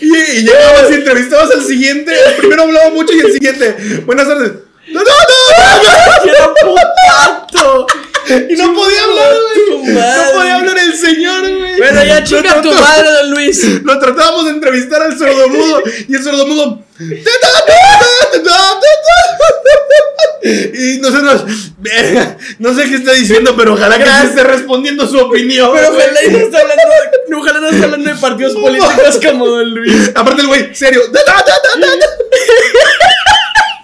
[0.00, 2.12] Y, y, y- llegabas y entrevistabas al siguiente.
[2.28, 3.74] El primero hablaba mucho y el siguiente.
[4.04, 4.52] Buenas tardes.
[4.88, 7.86] No, no, no, ¡Quiero putato!
[7.86, 7.86] no.
[8.28, 9.94] Y no podía hablar, güey.
[9.94, 11.78] No podía hablar el señor, güey.
[11.78, 13.82] Bueno, ya chinga tu madre, don Luis.
[13.82, 16.84] Lo tratábamos de entrevistar al sordomudo y el sordomudo.
[20.44, 21.44] Y nosotros,
[22.58, 25.70] no sé qué está diciendo, pero ojalá que se esté respondiendo su opinión.
[25.72, 26.82] Pero ojalá no está hablando
[27.28, 30.10] de, ojalá no está hablando de partidos políticos como don Luis.
[30.14, 31.00] Aparte el güey, serio.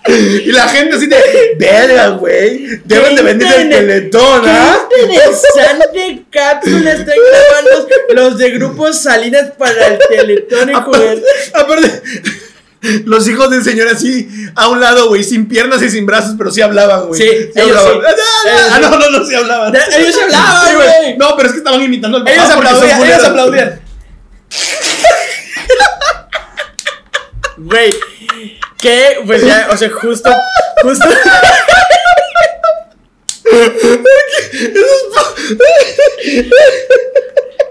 [0.08, 1.16] Y la gente así de,
[1.58, 2.80] verga, güey.
[2.84, 4.78] Deben de venir el teletón, ¿ah?
[4.88, 10.72] Qué interesante cápsula están grabando los de Grupo Salinas para el Teletón y
[11.54, 12.02] Aparte,
[13.04, 16.50] los hijos del señor así a un lado, güey, sin piernas y sin brazos, pero
[16.50, 17.20] sí hablaban, güey.
[17.20, 18.14] Sí, ellos hablaban.
[18.14, 18.22] sí.
[18.50, 19.74] Ah, Ellos no, no, no, sí hablaban.
[19.74, 21.18] Ellos Sí, hablaban, güey.
[21.18, 23.80] No, pero es que estaban imitando al papá Ellos aplaudían, ellos aplaudían.
[27.60, 27.90] Güey,
[28.78, 30.30] que pues ya, o sea, justo,
[30.82, 31.08] justo.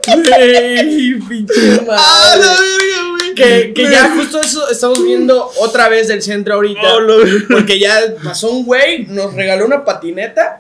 [0.05, 1.53] Güey, pinche
[1.89, 2.61] Ah, la madre.
[2.67, 3.35] verga, güey.
[3.35, 6.95] Que, que ya justo eso estamos viendo otra vez del centro ahorita.
[6.95, 7.17] Oh, lo-
[7.49, 10.59] Porque ya pasó un güey, nos regaló una patineta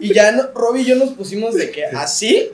[0.00, 2.50] y ya no, Robbie y yo nos pusimos de que así,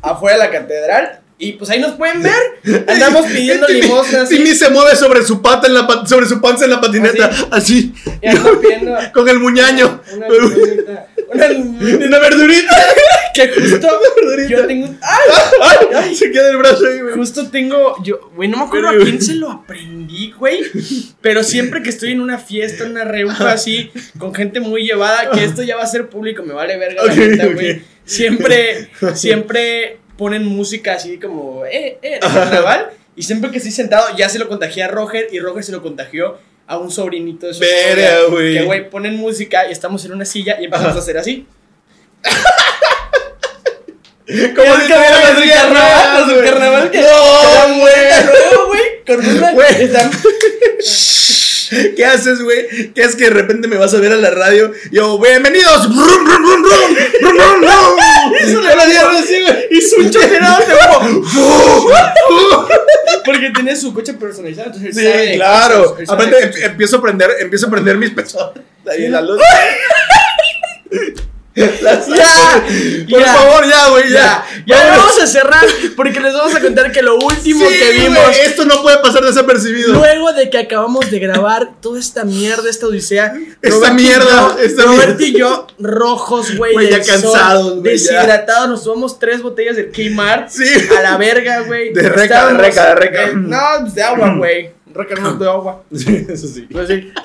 [0.00, 1.20] afuera de la catedral.
[1.44, 2.84] Y pues ahí nos pueden ver.
[2.88, 4.28] Andamos pidiendo limosnas.
[4.28, 7.92] Timmy se mueve sobre su pata en la sobre su panza en la patineta, así,
[8.22, 10.00] Y ando pidiendo con el muñaño.
[10.14, 12.06] una limonita.
[12.06, 12.76] Una verdurita.
[13.34, 14.50] Que justo verdurita.
[14.50, 14.94] yo tengo.
[15.00, 15.86] ¡Ay!
[15.94, 17.14] Ay, se queda el brazo ahí, güey.
[17.14, 20.60] Justo tengo, yo, güey, no me acuerdo a quién se lo aprendí, güey.
[21.22, 25.30] Pero siempre que estoy en una fiesta, en una reunión así, con gente muy llevada,
[25.30, 27.82] que esto ya va a ser público, me vale verga la neta, güey.
[28.04, 32.90] Siempre, siempre ponen música así como, eh, eh, carnaval.
[33.16, 35.82] Y siempre que estoy sentado, ya se lo contagié a Roger y Roger se lo
[35.82, 38.54] contagió a un sobrinito de su novia, güey.
[38.54, 41.44] Que, güey, ponen música y estamos en una silla y empezamos a hacer así.
[44.54, 46.44] Como si días carnaval, güey.
[46.44, 47.94] carnaval que- No, güey.
[48.24, 49.68] Luego, güey, con una.
[49.68, 50.10] Están-
[51.96, 52.92] ¿Qué haces, güey?
[52.94, 54.72] ¿Qué es que de repente me vas a ver a la radio?
[54.90, 55.88] Yo, bienvenidos.
[55.88, 58.62] Brum, brum, brum, brum, brum, brum, brum.
[58.76, 58.86] La
[59.18, 59.68] así, güey.
[59.70, 60.20] De.
[60.20, 61.92] Uh,
[63.24, 64.68] Porque tiene su coche personalizado.
[64.68, 65.82] Entonces él Sí, sabe claro.
[65.84, 68.62] coches, él sabe Aparte, em- empiezo a prender, empiezo a prender mis pezones.
[68.90, 69.40] Ahí la luz.
[71.54, 71.70] Ya,
[73.10, 73.34] Por ya.
[73.34, 74.44] favor, ya, güey, ya.
[74.66, 75.64] Ya, ya vamos a cerrar
[75.96, 78.18] porque les vamos a contar que lo último Sí, que vimos.
[78.42, 79.92] esto no puede pasar desapercibido.
[79.92, 83.34] Luego de que acabamos de grabar toda esta mierda, esta odisea.
[83.60, 85.24] Esta y mierda, yo- esta Roberto mierda.
[85.24, 86.88] y yo, rojos, güey.
[86.90, 87.92] Ya cansados, güey.
[87.92, 88.68] Deshidratados.
[88.70, 90.48] Nos tomamos tres botellas de Kmart.
[90.48, 90.64] Sí.
[90.96, 91.92] A la verga, güey.
[91.92, 93.22] De reca, de reca, de reca.
[93.24, 94.70] eh, no, pues de agua, güey.
[94.94, 95.82] Reca no de agua.
[95.94, 96.66] Sí, eso sí.
[96.70, 97.12] Pues sí.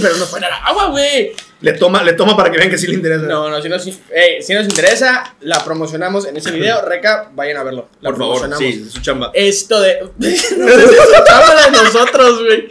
[0.00, 1.32] pero no fue al agua, güey.
[1.60, 3.26] Le toma, le toma para que vean que sí le interesa.
[3.26, 6.82] No, no, si nos, si nos interesa, la promocionamos en ese video.
[6.82, 7.88] Reca, vayan a verlo.
[8.00, 8.74] La Por favor, promocionamos.
[8.74, 9.30] sí, es su chamba.
[9.32, 10.00] Esto de.
[10.18, 12.68] no sé si escuchámosla de nosotros, güey.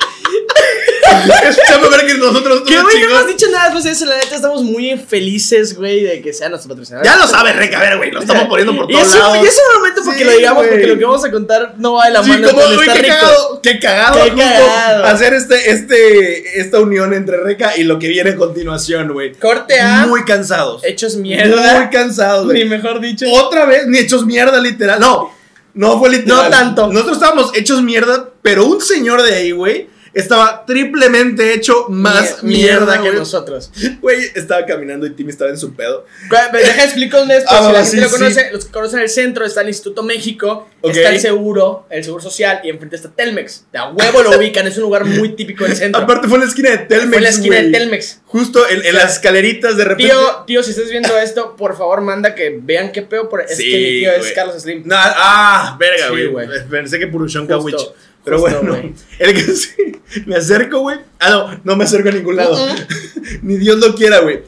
[1.50, 1.58] es
[1.92, 4.06] ver que nosotros Que, güey, no hemos dicho nada pues eso.
[4.06, 7.06] La neta, estamos muy felices, güey, de que sea nuestro patrocinador.
[7.06, 9.38] Ya lo sabes, Reca, a ver, güey, lo estamos poniendo por todos lados.
[9.44, 11.94] y es un momento porque Sí, lo digamos, porque lo que vamos a contar no
[11.94, 15.06] va de la Sí, mano como, con güey, qué cagado, qué cagado, Qué cagado.
[15.06, 19.34] hacer este, este, esta unión entre Reca y lo que viene a continuación, güey.
[19.34, 20.84] Corte A, Muy cansados.
[20.84, 21.80] hechos mierda.
[21.80, 23.26] Muy cansados, Ni mejor dicho.
[23.32, 25.00] Otra vez, ni hechos mierda, literal.
[25.00, 25.34] No,
[25.74, 26.44] no fue literal.
[26.44, 26.88] No tanto.
[26.88, 32.58] Nosotros estábamos hechos mierda, pero un señor de ahí, güey, estaba triplemente hecho más Mie-
[32.66, 33.72] mierda, que nosotros.
[34.02, 36.06] Güey, estaba caminando y Timmy estaba en su pedo.
[36.52, 37.50] Me Deja explicar un esto.
[37.50, 38.16] Ah, si la gente lo sí.
[38.18, 42.22] conoce, los que conocen el centro, está el Instituto México, está el seguro, el seguro
[42.24, 43.66] social y enfrente está Telmex.
[43.72, 46.02] De a huevo lo ubican, es un lugar muy típico del centro.
[46.02, 47.72] Aparte fue en la esquina de Telmex, Fue en la esquina de.
[47.72, 48.22] Telmex.
[48.26, 50.12] Justo en, en las escaleritas de repente.
[50.14, 53.30] Tío, tío, si estás viendo esto, por favor manda que vean qué peo.
[53.30, 53.42] Por...
[53.42, 54.32] Es Sí, que mi tío es.
[54.34, 54.84] Carlos Slim.
[54.92, 56.48] Ah, verga, güey.
[56.70, 57.76] Pensé que Purushon Kawich.
[58.24, 58.94] Pero justo, bueno, güey.
[59.20, 60.98] el que sí, me acerco, güey.
[61.20, 62.58] Ah, no, no me acerco a ningún lado.
[63.42, 64.42] Ni Dios lo quiera, güey.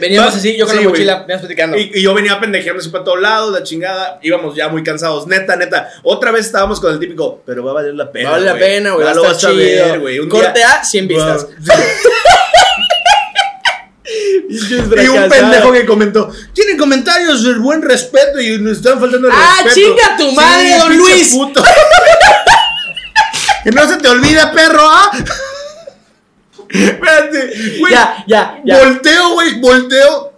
[0.00, 1.76] Veníamos así, yo con Sí, la mochila, veníamos platicando.
[1.76, 4.18] Y, y yo venía pendejeando así para todos lados, la chingada.
[4.22, 5.26] Íbamos ya muy cansados.
[5.26, 5.90] Neta, neta.
[6.02, 8.30] Otra vez estábamos con el típico, pero va a valer la pena.
[8.30, 9.04] vale la pena, güey.
[9.04, 9.22] Va a lo
[9.54, 10.26] ver, güey.
[10.28, 11.46] Corte día- A, 100 vistas.
[14.48, 19.34] y un pendejo que comentó: Tienen comentarios de buen respeto y nos están faltando el
[19.36, 19.86] ¡Ah, respeto.
[19.88, 21.28] chinga tu madre, don Luis!
[21.30, 21.62] puto.
[23.70, 25.10] No se te olvida, perro, ¿ah?
[26.70, 27.92] Espérate, güey.
[27.92, 28.78] Ya, ya, ya.
[28.78, 30.32] Volteo, güey, volteo.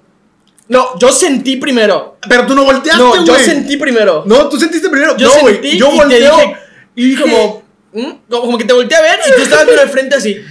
[0.68, 2.18] No, yo sentí primero.
[2.28, 3.24] Pero tú no volteaste, No, güey.
[3.24, 4.22] yo sentí primero.
[4.26, 5.16] No, tú sentiste primero.
[5.16, 5.54] Yo no, güey.
[5.54, 6.36] sentí Yo y te volteo.
[6.36, 6.56] dije-
[6.94, 7.62] y Como,
[7.92, 8.10] ¿mm?
[8.28, 10.36] como que te volteé a ver y tú estabas viendo de frente así.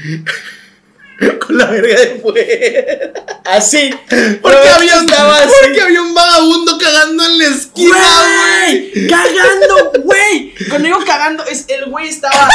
[1.39, 3.13] con la verga de fuera.
[3.45, 3.89] Así.
[4.41, 5.53] Porque había, un, estaba así.
[5.63, 9.07] porque había un vagabundo cagando en la esquina, güey.
[9.07, 10.53] ¡Cagando, güey!
[10.69, 12.49] Cuando digo cagando, es el güey estaba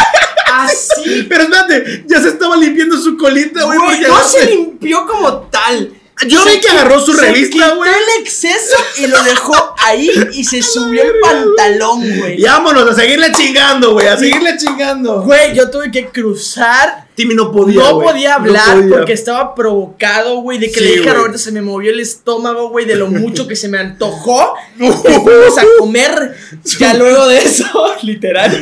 [0.46, 1.26] así.
[1.28, 4.00] Pero espérate, ya se estaba limpiando su colita, güey.
[4.00, 5.92] No se limpió como tal.
[6.28, 7.90] Yo Se vi que agarró su revista, güey.
[7.90, 12.40] el exceso y lo dejó ahí y se subió el pantalón, güey.
[12.40, 14.06] Y vámonos a seguirle chingando, güey.
[14.06, 15.22] A seguirle chingando.
[15.22, 17.08] Güey, yo tuve que cruzar.
[17.16, 17.80] Timmy no podía.
[17.80, 18.96] No podía No hablar podía.
[18.96, 20.58] porque estaba provocado, güey.
[20.58, 21.14] De que Sí, le dije a.
[21.14, 24.54] Roberto, se me movió el estómago, güey, de lo mucho que se me antojó.
[24.78, 26.36] Y fuimos a comer
[26.78, 27.64] ya luego de eso,
[28.02, 28.60] literal.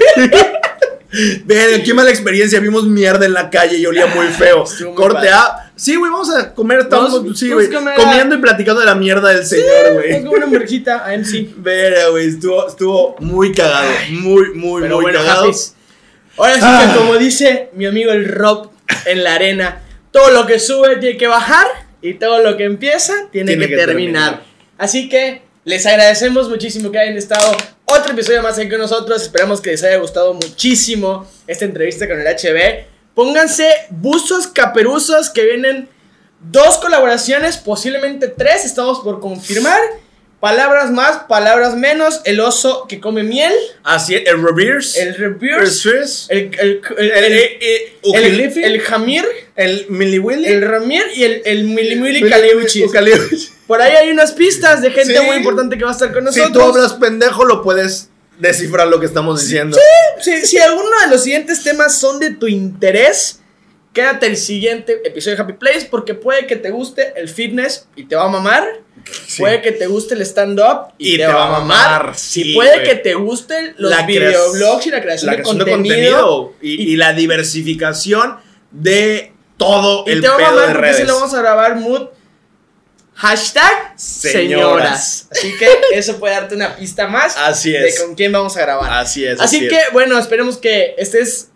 [1.45, 2.59] Ven, qué mala experiencia.
[2.61, 4.65] Vimos mierda en la calle y olía muy feo.
[4.95, 5.29] Corte.
[5.29, 5.62] A.
[5.75, 6.81] Sí, güey, vamos a comer.
[6.81, 7.67] Estamos, sí, güey.
[7.67, 7.95] a comer.
[7.97, 10.19] Comiendo y platicando de la mierda del señor, güey.
[10.21, 11.49] como una hamburguesita a MC.
[11.57, 12.29] Verga, güey.
[12.29, 13.91] Estuvo, estuvo muy cagado.
[14.11, 15.43] Muy, muy, Pero muy bueno, cagado.
[15.45, 15.75] Japis.
[16.37, 16.91] Ahora sí Ah.
[16.93, 18.71] que como dice mi amigo el Rob
[19.07, 21.67] en la arena, todo lo que sube tiene que bajar
[22.01, 24.31] y todo lo que empieza tiene, Tiene que, que terminar.
[24.31, 24.43] terminar.
[24.79, 29.23] Así que les agradecemos muchísimo que hayan estado otro episodio más aquí con nosotros.
[29.23, 32.92] Esperamos que les haya gustado muchísimo esta entrevista con el HB.
[33.15, 35.89] Pónganse buzos caperuzos que vienen
[36.41, 39.79] dos colaboraciones, posiblemente tres, estamos por confirmar.
[40.41, 42.21] Palabras más, palabras menos.
[42.25, 43.53] El oso que come miel.
[43.85, 45.01] Así es, el reverse.
[45.01, 45.89] El reverse.
[45.91, 46.33] reverse.
[46.35, 50.47] El, el, el, El, el, eh, eh, el, el Jamir, el Milli Willy.
[50.47, 52.87] el Ramir y el, el Mili Mili Milli- Caleuchis.
[52.87, 53.53] Ucaleuchis.
[53.69, 55.25] Por ahí hay unas pistas de gente Sí.
[55.25, 56.53] muy importante que va a estar con Si nosotros.
[56.73, 58.09] tú hablas pendejo, lo puedes
[58.43, 59.79] descifrar lo que estamos diciendo.
[60.21, 63.41] Si, si alguno de los siguientes temas son de tu interés,
[63.93, 68.05] quédate el siguiente episodio de Happy Place porque puede que te guste el fitness y
[68.05, 68.65] te va a mamar.
[69.27, 69.43] Sí.
[69.43, 72.13] Puede que te guste el stand-up y, te, va a mamar.
[72.15, 76.55] sí, y puede que te gusten los La videoblogs y la creación, la de, contenido.
[76.61, 78.37] y, y la diversificación
[78.71, 80.97] de todo Y el te va a mamar de redes.
[80.99, 82.09] si lo vamos a grabar mood.
[83.23, 84.33] Hashtag señoras.
[84.33, 85.29] Señoras.
[85.31, 88.01] Así que eso puede darte una pista más Así de es.
[88.01, 88.93] con quién vamos a grabar.
[88.95, 89.41] Así es.
[89.41, 91.51] Así que, bueno, esperemos que estés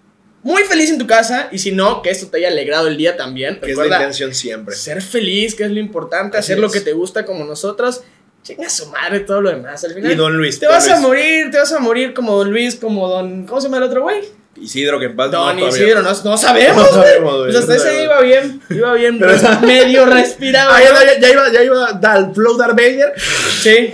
[0.44, 3.16] muy feliz en tu casa y si no, que esto te haya alegrado el día
[3.16, 3.58] también.
[3.58, 4.76] Que es la Recuerda intención siempre.
[4.76, 8.02] ser feliz, que es lo importante, Así hacer lo que te gusta como nosotros.
[8.44, 9.82] Chinga su madre todo lo demás.
[9.82, 10.60] Al final Y Don Luis.
[10.60, 13.44] te Don vas a morir, te vas a morir como Don Luis, como Don.
[13.44, 14.20] ¿Cómo se llama el otro güey?
[14.60, 15.68] Isidro, que en paz Don no.
[15.68, 16.88] Isidro, no, no No sabemos.
[16.90, 17.02] güey.
[17.04, 20.76] sabemos, güey, Pues hasta no ese iba bien, iba bien, Pero- res- medio respiraba.
[20.76, 21.28] Ah, ya, ¿no?
[21.28, 23.12] iba, ya iba al flow Darth Vader.
[23.62, 23.92] Sí.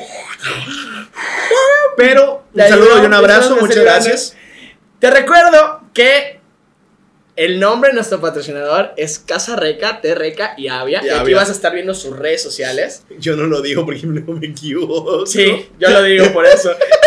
[1.97, 3.55] Pero un Ya saludo y un abrazo.
[3.55, 4.37] ayudó, Muchas gracias.
[4.99, 6.41] Te recuerdo que
[7.35, 11.01] el nombre de nuestro patrocinador es Casa Reca, T Reca y Avia.
[11.03, 11.37] Y Y aquí Avia.
[11.37, 13.05] vas a estar viendo sus redes sociales.
[13.19, 15.27] Yo no lo digo porque no me equivoco.
[15.27, 16.71] Sí, yo lo digo por eso.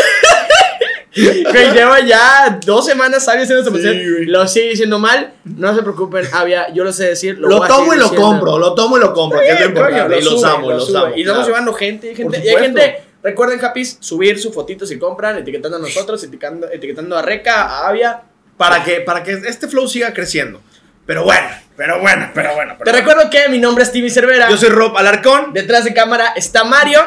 [1.16, 4.13] Que lleva ya dos semanas sabio haciendo esta Sí, posición.
[4.13, 4.26] güey.
[4.26, 5.34] Lo sigue diciendo mal.
[5.45, 7.38] No se preocupen, Avia, yo lo sé decir.
[7.39, 8.28] Lo, Lo tomo y lo diciendo.
[8.28, 10.20] compro, lo tomo y lo compro, que es lo importante.
[10.20, 10.97] Y los sube, amo, lo los sube.
[10.97, 11.07] amo.
[11.16, 11.47] Y estamos claro.
[11.47, 12.41] llevando gente, y gente.
[12.43, 17.18] Y hay gente, recuerden, Japis, subir su fotito si compran, etiquetando a nosotros, etiquetando, etiquetando
[17.18, 18.24] a Reca, a Avia.
[18.57, 20.61] Para que, para que este flow siga creciendo.
[21.05, 21.47] Pero bueno,
[21.78, 22.74] pero bueno, pero bueno.
[22.74, 23.07] Te pero bueno.
[23.07, 24.49] recuerdo que mi nombre es Timmy Cervera.
[24.49, 25.53] Yo soy Rob Alarcón.
[25.53, 26.99] Detrás de cámara está Mario.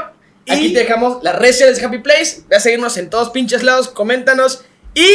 [0.51, 2.43] Aquí te dejamos las redes sociales de Happy Place.
[2.49, 4.65] Ve a seguirnos en todos pinches lados, coméntanos.
[4.95, 5.09] Y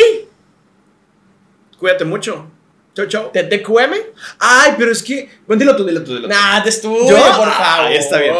[1.79, 2.49] Cuídate mucho.
[2.95, 3.31] Chau, chau.
[3.33, 3.93] TTQM.
[4.39, 5.29] Ay, pero es que.
[5.47, 6.27] Bueno, dilo tú, dilo tú, dilo tú.
[6.33, 7.17] Nah, te estuvo, ¿Yo?
[7.17, 7.91] por Ah, favor.
[7.91, 8.33] está bien.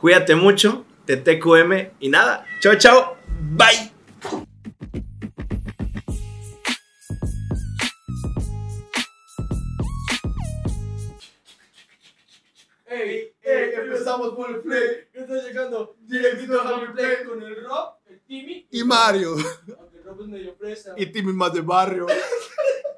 [0.00, 0.84] Cuídate mucho.
[1.06, 2.44] TTQM y nada.
[2.60, 3.16] Chao, chao.
[3.40, 3.92] Bye.
[13.44, 15.08] Ey, ey, empezamos por el play.
[15.12, 15.96] ¿Qué está llegando?
[16.00, 17.24] Directito a Happy Play.
[17.26, 19.32] con el Rob, el Timmy Y Mario.
[19.78, 20.94] Aunque el Rob es medio fresa.
[20.96, 22.06] Y Timmy más de barrio.